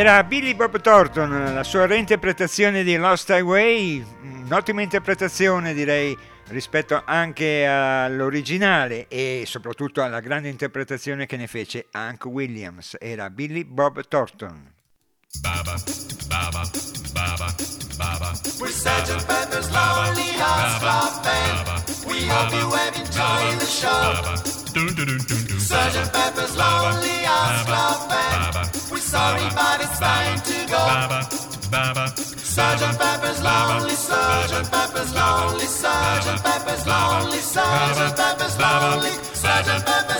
Era 0.00 0.24
Billy 0.24 0.54
Bob 0.54 0.80
Thornton, 0.80 1.52
la 1.52 1.62
sua 1.62 1.84
reinterpretazione 1.84 2.82
di 2.82 2.96
Lost 2.96 3.28
Highway, 3.28 4.02
un'ottima 4.22 4.80
interpretazione 4.80 5.74
direi 5.74 6.16
rispetto 6.48 7.02
anche 7.04 7.66
all'originale 7.66 9.08
e 9.08 9.42
soprattutto 9.44 10.02
alla 10.02 10.20
grande 10.20 10.48
interpretazione 10.48 11.26
che 11.26 11.36
ne 11.36 11.46
fece 11.46 11.88
Hank 11.90 12.24
Williams. 12.24 12.96
Era 12.98 13.28
Billy 13.28 13.62
Bob 13.62 14.00
Thornton. 14.08 14.72
Baba, 15.38 15.78
baba, 16.28 16.64
baba, 17.14 17.54
baba. 17.96 18.34
We're 18.60 18.68
Sergeant 18.68 19.24
Pepper's 19.28 19.70
Lonely 19.70 20.34
Hearts 20.34 20.82
Club 20.82 21.22
Band. 21.22 21.66
We 22.04 22.26
hope 22.26 22.50
you 22.50 22.66
have 22.74 22.96
enjoyed 22.98 23.56
the 23.62 23.70
show. 23.70 24.10
Sergeant 25.60 26.12
Pepper's 26.12 26.56
Lonely 26.56 27.22
Hearts 27.22 27.62
Club 27.70 28.10
Band. 28.10 28.90
We're 28.90 28.98
sorry, 28.98 29.46
but 29.54 29.80
it's 29.80 29.98
time 30.00 30.40
to 30.50 30.58
go. 30.66 30.82
Sergeant 32.42 32.98
Pepper's 32.98 33.40
Lonely, 33.40 33.94
Sergeant 33.94 34.70
Pepper's 34.70 35.14
Lonely, 35.14 35.66
Sergeant 35.66 36.42
Pepper's 36.42 36.86
Lonely, 36.86 37.38
Sergeant 37.38 38.16
Pepper's 38.16 38.58
Lonely, 38.58 39.10
Sergeant 39.32 39.86
Pepper's 39.86 40.18
Lonely 40.18 40.19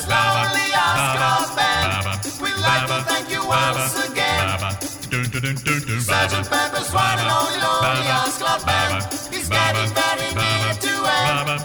Sergeant 5.41 6.51
Pepper's 6.51 6.93
one 6.93 7.19
and 7.19 7.31
only 7.33 7.57
lonely 7.65 8.05
Club 8.37 8.61
Band 8.67 9.09
is 9.33 9.49
getting 9.49 9.89
very 9.97 10.35
near 10.37 10.75
to 10.85 10.93
end. 11.09 11.65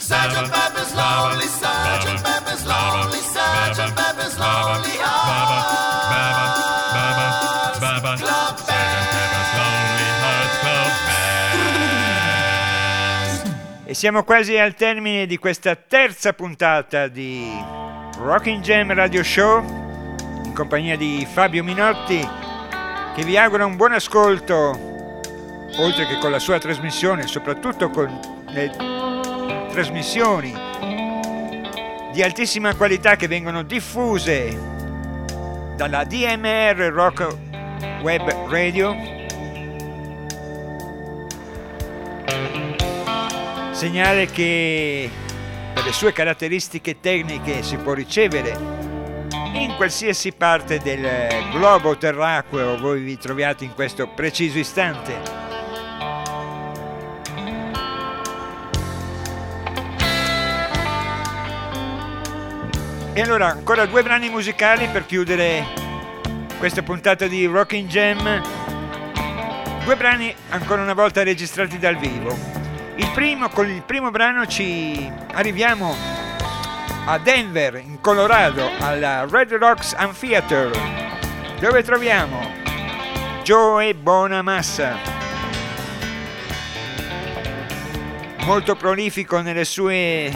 Sergeant 0.00 0.50
Pepper's 0.50 0.94
lonely, 0.94 1.48
Sergeant 1.48 2.22
Pepper's 2.24 2.64
lonely, 2.64 3.18
Sergeant 3.18 3.94
Pepper's 3.94 4.38
lonely 4.38 4.96
Hearts 10.22 10.58
Club. 10.60 11.04
E 13.84 13.92
siamo 13.92 14.24
quasi 14.24 14.56
al 14.56 14.74
termine 14.74 15.26
di 15.26 15.36
questa 15.36 15.76
terza 15.76 16.32
puntata 16.32 17.08
di 17.08 17.52
Rocking 18.16 18.62
Jam 18.62 18.94
Radio 18.94 19.22
Show 19.22 19.84
compagnia 20.54 20.96
di 20.96 21.26
Fabio 21.30 21.62
Minotti 21.62 22.45
che 23.16 23.24
vi 23.24 23.38
augura 23.38 23.64
un 23.64 23.76
buon 23.76 23.92
ascolto 23.92 24.78
oltre 25.78 26.06
che 26.06 26.18
con 26.18 26.30
la 26.30 26.38
sua 26.38 26.58
trasmissione 26.58 27.26
soprattutto 27.26 27.88
con 27.88 28.20
le 28.48 28.70
trasmissioni 29.70 30.52
di 32.12 32.22
altissima 32.22 32.74
qualità 32.74 33.16
che 33.16 33.26
vengono 33.26 33.62
diffuse 33.62 34.54
dalla 35.76 36.04
DMR 36.04 36.90
Rock 36.92 37.26
Web 38.02 38.50
Radio. 38.50 38.94
Segnale 43.70 44.26
che 44.26 45.10
per 45.72 45.84
le 45.84 45.92
sue 45.92 46.12
caratteristiche 46.12 47.00
tecniche 47.00 47.62
si 47.62 47.78
può 47.78 47.94
ricevere 47.94 48.75
in 49.66 49.74
qualsiasi 49.74 50.32
parte 50.32 50.78
del 50.78 51.50
globo 51.50 51.96
terracqueo 51.96 52.78
voi 52.78 53.00
vi 53.00 53.18
troviate 53.18 53.64
in 53.64 53.74
questo 53.74 54.06
preciso 54.06 54.58
istante. 54.58 55.44
E 63.12 63.20
allora 63.20 63.48
ancora 63.48 63.86
due 63.86 64.02
brani 64.02 64.28
musicali 64.28 64.86
per 64.88 65.04
chiudere 65.04 65.64
questa 66.58 66.82
puntata 66.82 67.26
di 67.26 67.46
Rocking 67.46 67.88
Jam. 67.88 68.42
Due 69.84 69.96
brani 69.96 70.34
ancora 70.50 70.82
una 70.82 70.94
volta 70.94 71.24
registrati 71.24 71.78
dal 71.78 71.96
vivo. 71.96 72.36
Il 72.96 73.10
primo, 73.12 73.48
con 73.48 73.68
il 73.68 73.82
primo 73.82 74.10
brano 74.10 74.46
ci 74.46 75.10
arriviamo 75.32 76.15
a 77.06 77.18
Denver, 77.18 77.76
in 77.76 78.00
Colorado, 78.00 78.68
alla 78.80 79.26
Red 79.28 79.52
Rocks 79.52 79.92
Amphitheater, 79.92 80.70
dove 81.60 81.82
troviamo 81.82 82.50
Joe 83.42 83.94
Bonamassa, 83.94 84.96
molto 88.44 88.74
prolifico 88.74 89.40
nelle 89.40 89.64
sue, 89.64 90.32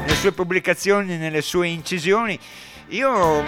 nelle 0.00 0.14
sue 0.14 0.32
pubblicazioni, 0.32 1.16
nelle 1.16 1.40
sue 1.40 1.68
incisioni. 1.68 2.38
Io, 2.88 3.44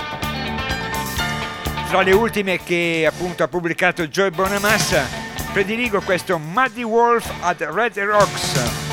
tra 1.89 2.01
le 2.01 2.13
ultime 2.13 2.63
che 2.63 3.07
appunto 3.07 3.43
ha 3.43 3.49
pubblicato 3.49 4.07
Joe 4.07 4.31
Bonamassa, 4.31 5.07
prediligo 5.53 6.01
questo 6.01 6.39
Muddy 6.39 6.83
Wolf 6.83 7.31
at 7.43 7.61
Red 7.61 7.99
Rocks 7.99 8.84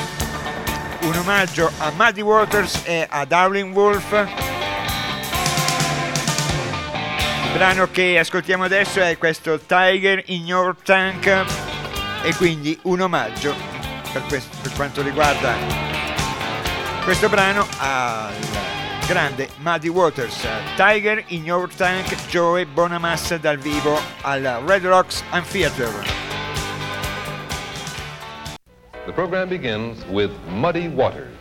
un 1.01 1.17
omaggio 1.17 1.71
a 1.79 1.91
Muddy 1.95 2.21
Waters 2.21 2.81
e 2.85 3.07
a 3.09 3.25
Dowling 3.25 3.73
Wolf. 3.73 4.11
Il 7.45 7.51
brano 7.53 7.89
che 7.91 8.19
ascoltiamo 8.19 8.63
adesso 8.63 9.01
è 9.01 9.17
questo 9.17 9.59
Tiger 9.59 10.23
in 10.27 10.45
Your 10.45 10.75
Tank 10.83 11.45
e 12.23 12.35
quindi 12.35 12.77
un 12.83 13.01
omaggio 13.01 13.53
per, 14.11 14.23
questo, 14.27 14.55
per 14.61 14.73
quanto 14.73 15.01
riguarda 15.01 15.55
questo 17.03 17.29
brano 17.29 17.67
al 17.79 18.33
grande 19.07 19.49
Muddy 19.57 19.87
Waters 19.87 20.47
Tiger 20.75 21.23
in 21.27 21.45
Your 21.45 21.67
Tank 21.73 22.15
Joe 22.27 22.65
Bonamassa 22.65 23.37
dal 23.37 23.57
vivo 23.57 23.99
al 24.21 24.61
Red 24.65 24.85
Rocks 24.85 25.23
Amphitheater. 25.31 26.30
The 29.07 29.13
program 29.13 29.49
begins 29.49 30.05
with 30.05 30.31
Muddy 30.49 30.87
Waters. 30.87 31.35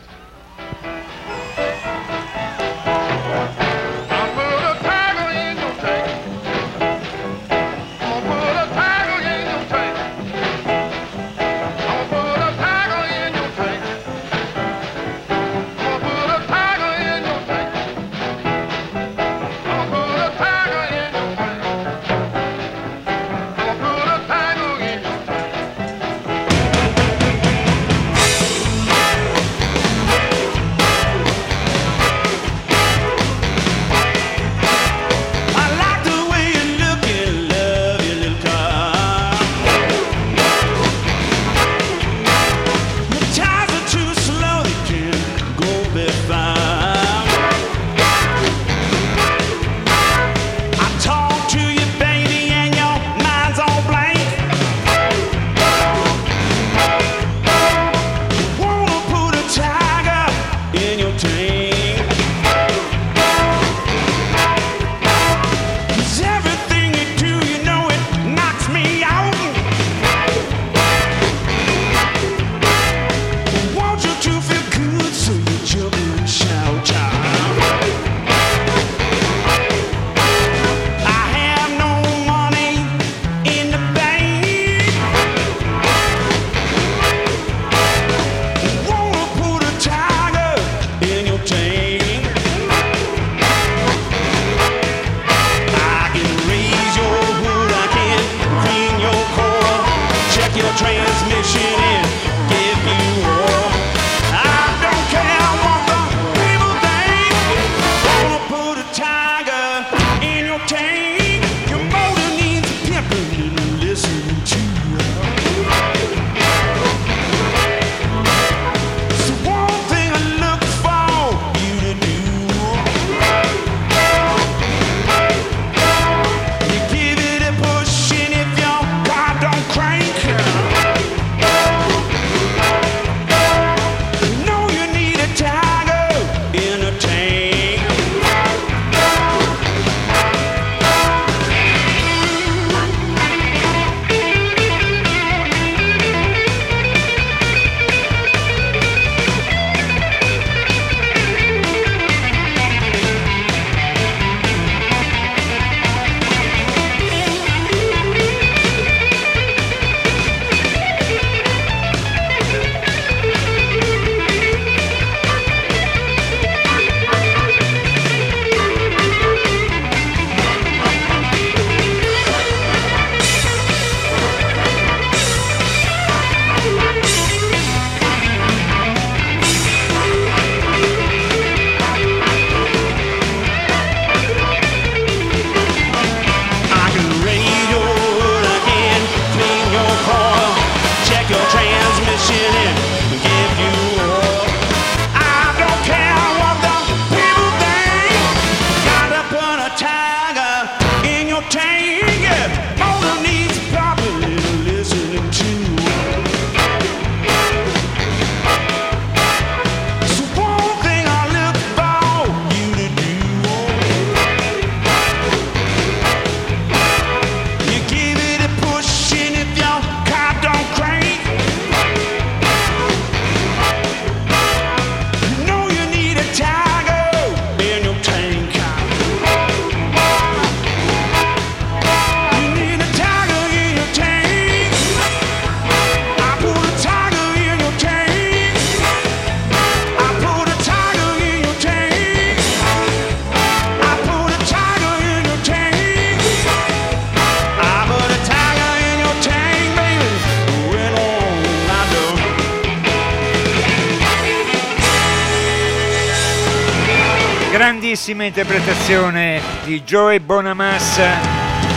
Grandissima 258.21 258.25
interpretazione 258.25 259.41
di 259.63 259.81
Joey 259.81 260.19
Bonamassa, 260.19 261.19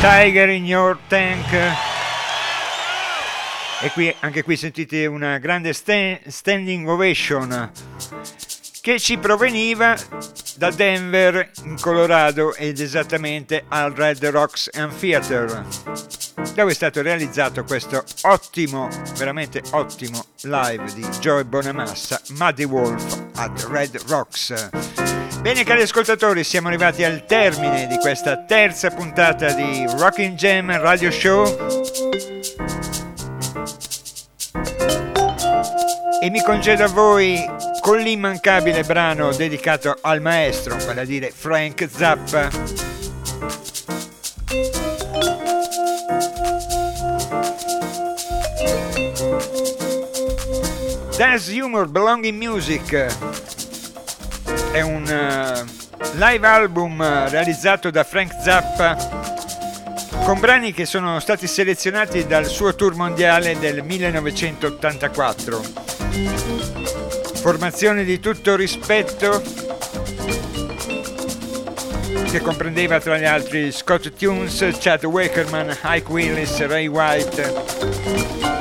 Tiger 0.01 0.51
in 0.51 0.67
Your 0.67 0.99
Tank. 1.09 1.53
E 3.81 3.91
qui, 3.93 4.15
anche 4.21 4.43
qui 4.43 4.57
sentite 4.57 5.07
una 5.07 5.39
grande 5.39 5.73
stand, 5.73 6.27
standing 6.27 6.87
ovation 6.87 7.71
che 8.83 8.99
ci 8.99 9.17
proveniva 9.17 9.97
da 10.57 10.71
Denver 10.71 11.51
in 11.65 11.79
Colorado 11.81 12.55
ed 12.55 12.79
esattamente 12.79 13.65
al 13.69 13.93
Red 13.93 14.25
Rocks 14.27 14.69
Amphitheater 14.75 15.65
dove 16.55 16.71
è 16.71 16.75
stato 16.75 17.01
realizzato 17.03 17.65
questo 17.65 18.05
ottimo, 18.23 18.89
veramente 19.17 19.63
ottimo 19.71 20.25
live 20.43 20.93
di 20.93 21.03
Joey 21.21 21.45
Bonamassa, 21.45 22.21
Muddy 22.37 22.65
Wolf 22.65 23.23
at 23.35 23.67
Red 23.71 24.01
Rocks. 24.07 25.34
Bene 25.45 25.63
cari 25.63 25.83
ascoltatori, 25.83 26.43
siamo 26.43 26.69
arrivati 26.69 27.05
al 27.05 27.27
termine 27.27 27.87
di 27.87 27.99
questa 27.99 28.45
terza 28.45 28.89
puntata 28.89 29.53
di 29.53 29.85
Rocking 29.99 30.37
Jam 30.37 30.75
Radio 30.81 31.11
Show. 31.11 31.45
E 36.19 36.31
mi 36.31 36.41
congedo 36.43 36.85
a 36.85 36.89
voi 36.89 37.45
con 37.81 37.99
l'immancabile 37.99 38.85
brano 38.85 39.35
dedicato 39.35 39.99
al 40.01 40.23
maestro, 40.23 40.79
vale 40.87 41.03
a 41.03 41.05
dire 41.05 41.31
Frank 41.31 41.87
Zappa. 41.91 42.49
Dance 51.19 51.61
Humor 51.61 51.91
Belonging 51.91 52.43
Music 52.43 53.44
è 54.75 54.81
un 54.81 55.05
uh, 55.05 55.65
live 56.17 56.45
album 56.45 57.29
realizzato 57.29 57.91
da 57.91 58.03
Frank 58.03 58.33
Zappa 58.43 58.97
con 60.25 60.41
brani 60.41 60.73
che 60.73 60.85
sono 60.85 61.21
stati 61.21 61.47
selezionati 61.47 62.27
dal 62.27 62.47
suo 62.47 62.75
tour 62.75 62.97
mondiale 62.97 63.57
del 63.61 63.85
1984. 63.85 65.63
Formazione 67.37 68.03
di 68.03 68.19
tutto 68.19 68.57
rispetto 68.57 69.41
che 72.29 72.41
comprendeva 72.41 72.99
tra 72.99 73.17
gli 73.17 73.27
altri 73.27 73.71
Scott 73.71 74.13
Tunes, 74.17 74.77
Chad 74.81 75.05
Wackerman, 75.05 75.79
Ike 75.85 76.11
Willis, 76.11 76.67
Ray 76.67 76.89
White. 76.89 78.54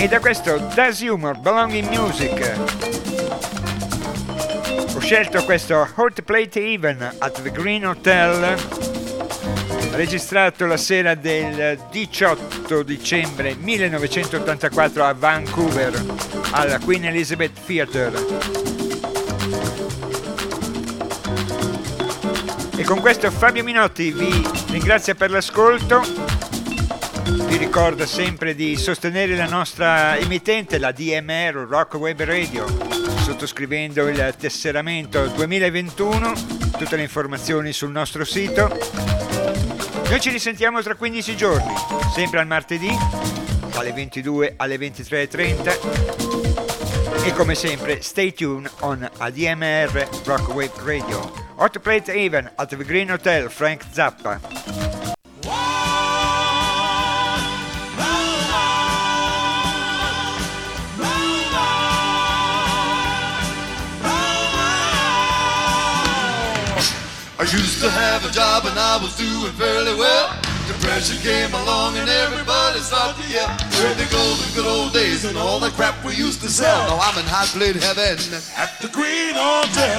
E 0.00 0.08
da 0.08 0.18
questo 0.18 0.56
Does 0.74 1.02
Humor 1.02 1.36
Belong 1.40 1.74
in 1.74 1.86
Music 1.88 2.56
ho 4.94 4.98
scelto 4.98 5.44
questo 5.44 5.86
Hot 5.94 6.22
Plate 6.22 6.58
Even 6.58 7.16
at 7.18 7.42
the 7.42 7.50
Green 7.50 7.86
Hotel 7.86 8.56
registrato 9.92 10.64
la 10.64 10.78
sera 10.78 11.14
del 11.14 11.78
18 11.90 12.82
dicembre 12.82 13.54
1984 13.54 15.04
a 15.04 15.12
Vancouver 15.12 16.02
alla 16.52 16.78
Queen 16.78 17.04
Elizabeth 17.04 17.52
Theatre. 17.66 18.10
E 22.74 22.84
con 22.84 23.00
questo 23.00 23.30
Fabio 23.30 23.62
Minotti 23.62 24.12
vi 24.12 24.48
ringrazia 24.68 25.14
per 25.14 25.30
l'ascolto 25.30 26.39
vi 27.30 27.56
ricordo 27.56 28.06
sempre 28.06 28.54
di 28.54 28.76
sostenere 28.76 29.34
la 29.36 29.46
nostra 29.46 30.16
emittente, 30.16 30.78
la 30.78 30.92
DMR 30.92 31.66
Rock 31.68 31.94
Web 31.94 32.22
Radio, 32.22 32.66
sottoscrivendo 33.22 34.06
il 34.08 34.34
tesseramento 34.38 35.26
2021, 35.28 36.32
tutte 36.76 36.96
le 36.96 37.02
informazioni 37.02 37.72
sul 37.72 37.90
nostro 37.90 38.24
sito. 38.24 38.68
Noi 40.08 40.20
ci 40.20 40.30
risentiamo 40.30 40.82
tra 40.82 40.94
15 40.94 41.36
giorni, 41.36 41.72
sempre 42.14 42.40
al 42.40 42.46
martedì, 42.46 42.90
dalle 43.72 43.92
22 43.92 44.54
alle 44.56 44.76
23.30 44.76 47.24
e 47.24 47.32
come 47.32 47.54
sempre 47.54 48.02
stay 48.02 48.32
tuned 48.32 48.70
on 48.80 49.08
ADMR 49.18 50.08
Rock 50.24 50.52
Web 50.52 50.72
Radio. 50.82 51.48
Hot 51.56 51.78
Plate 51.78 52.12
Even 52.12 52.50
at 52.56 52.68
the 52.68 52.76
Green 52.76 53.10
Hotel, 53.10 53.50
Frank 53.50 53.84
Zappa. 53.92 54.99
Used 67.52 67.80
to 67.82 67.90
have 67.90 68.24
a 68.24 68.30
job 68.30 68.64
and 68.64 68.78
I 68.78 68.96
was 69.02 69.16
doing 69.16 69.50
fairly 69.58 69.94
well. 69.98 70.30
Depression 70.68 71.18
came 71.18 71.52
along 71.52 71.96
and 71.96 72.08
everybody 72.08 72.78
started 72.78 73.20
to 73.20 73.28
yell. 73.28 73.48
Where'd 73.74 73.96
they 73.98 74.06
go 74.06 74.22
the 74.38 74.52
good 74.54 74.66
old 74.66 74.92
days 74.92 75.24
and 75.24 75.36
all 75.36 75.58
the 75.58 75.70
crap 75.70 76.04
we 76.04 76.14
used 76.14 76.40
to 76.42 76.48
sell? 76.48 76.86
Now 76.86 77.02
I'm 77.02 77.18
in 77.18 77.26
hot 77.26 77.48
plate 77.48 77.74
heaven 77.74 78.18
at 78.56 78.78
the 78.80 78.86
Green 78.88 79.34
Hotel. 79.34 79.98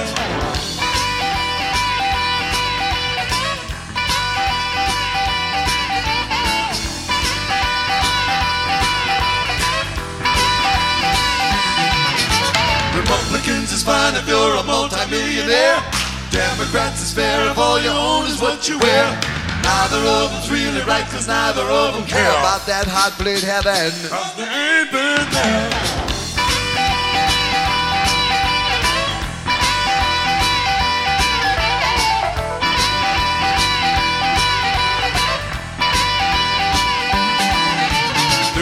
Republicans 12.96 13.72
is 13.72 13.82
fine 13.82 14.14
if 14.16 14.26
you're 14.26 14.56
a 14.56 14.62
multimillionaire. 14.62 16.01
Democrats 16.32 17.02
is 17.02 17.12
fair 17.12 17.50
if 17.50 17.58
all 17.58 17.78
you 17.78 17.90
own 17.90 18.24
is 18.24 18.40
what 18.40 18.66
you 18.66 18.78
wear. 18.78 19.04
Neither 19.62 19.98
of 19.98 20.32
them's 20.32 20.50
really 20.50 20.80
right, 20.88 21.04
cause 21.12 21.28
neither 21.28 21.60
of 21.60 21.92
them 21.92 22.04
care 22.06 22.30
about 22.40 22.64
that 22.64 22.86
hot 22.88 23.12
plate 23.20 23.44
heaven. 23.44 23.92
Cause 24.08 24.34
they 24.36 24.48
ain't 24.48 24.90
been 24.90 25.28
there. 25.28 25.68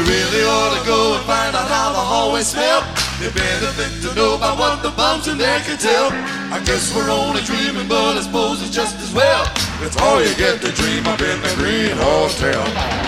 Really 0.01 0.43
ought 0.43 0.75
to 0.77 0.87
go 0.89 1.15
and 1.15 1.25
find 1.25 1.55
out 1.55 1.69
how 1.69 1.93
the 1.93 2.01
hallway 2.01 2.43
smell. 2.43 2.83
They 3.21 3.31
benefit 3.31 4.03
to 4.03 4.15
know 4.17 4.35
about 4.35 4.59
what 4.59 4.83
the 4.83 4.91
bums 4.91 5.29
in 5.29 5.39
there 5.39 5.61
can 5.61 5.79
tell. 5.79 6.11
I 6.53 6.59
guess 6.65 6.95
we're 6.95 7.11
only 7.11 7.43
dreaming, 7.43 7.87
but 7.87 8.17
I 8.17 8.21
suppose 8.23 8.61
it's 8.61 8.75
just 8.75 8.97
as 8.97 9.15
well. 9.15 9.45
It's 9.83 9.97
all 9.99 10.21
you 10.21 10.35
get 10.35 10.61
to 10.63 10.73
dream 10.73 11.07
up 11.07 11.21
in 11.21 11.41
the 11.43 11.55
Green 11.57 11.97
Hotel. 11.97 13.00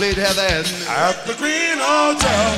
In 0.00 0.14
heaven 0.14 0.64
at 0.88 1.26
the 1.26 1.34
Green 1.34 1.76
Hotel. 1.76 2.56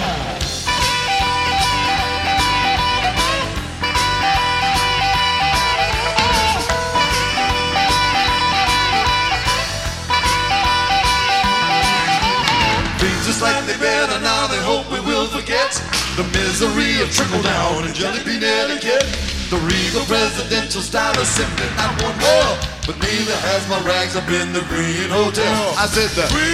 Things 12.98 13.26
just 13.26 13.42
like 13.42 13.66
they 13.66 13.76
better 13.76 14.20
now, 14.20 14.46
they 14.46 14.62
hope 14.62 14.88
we 14.92 15.00
will 15.00 15.26
forget 15.26 15.72
the 16.14 16.22
misery 16.30 17.02
of 17.02 17.10
trickle 17.10 17.42
down 17.42 17.82
and 17.82 17.92
jelly 17.92 18.22
bean 18.24 18.44
etiquette. 18.44 19.02
The 19.50 19.58
regal 19.68 20.04
presidential 20.06 20.80
style 20.80 21.18
is 21.20 21.28
simply 21.28 21.66
not 21.76 22.00
one 22.02 22.16
well, 22.24 22.56
but 22.86 22.96
neither 23.00 23.36
has 23.50 23.68
my 23.68 23.80
rags 23.84 24.14
up 24.14 24.28
in 24.30 24.52
the 24.52 24.62
Green 24.70 25.10
Hotel. 25.10 25.74
I 25.76 25.84
said 25.90 26.08
the 26.16 26.24
Green 26.32 26.51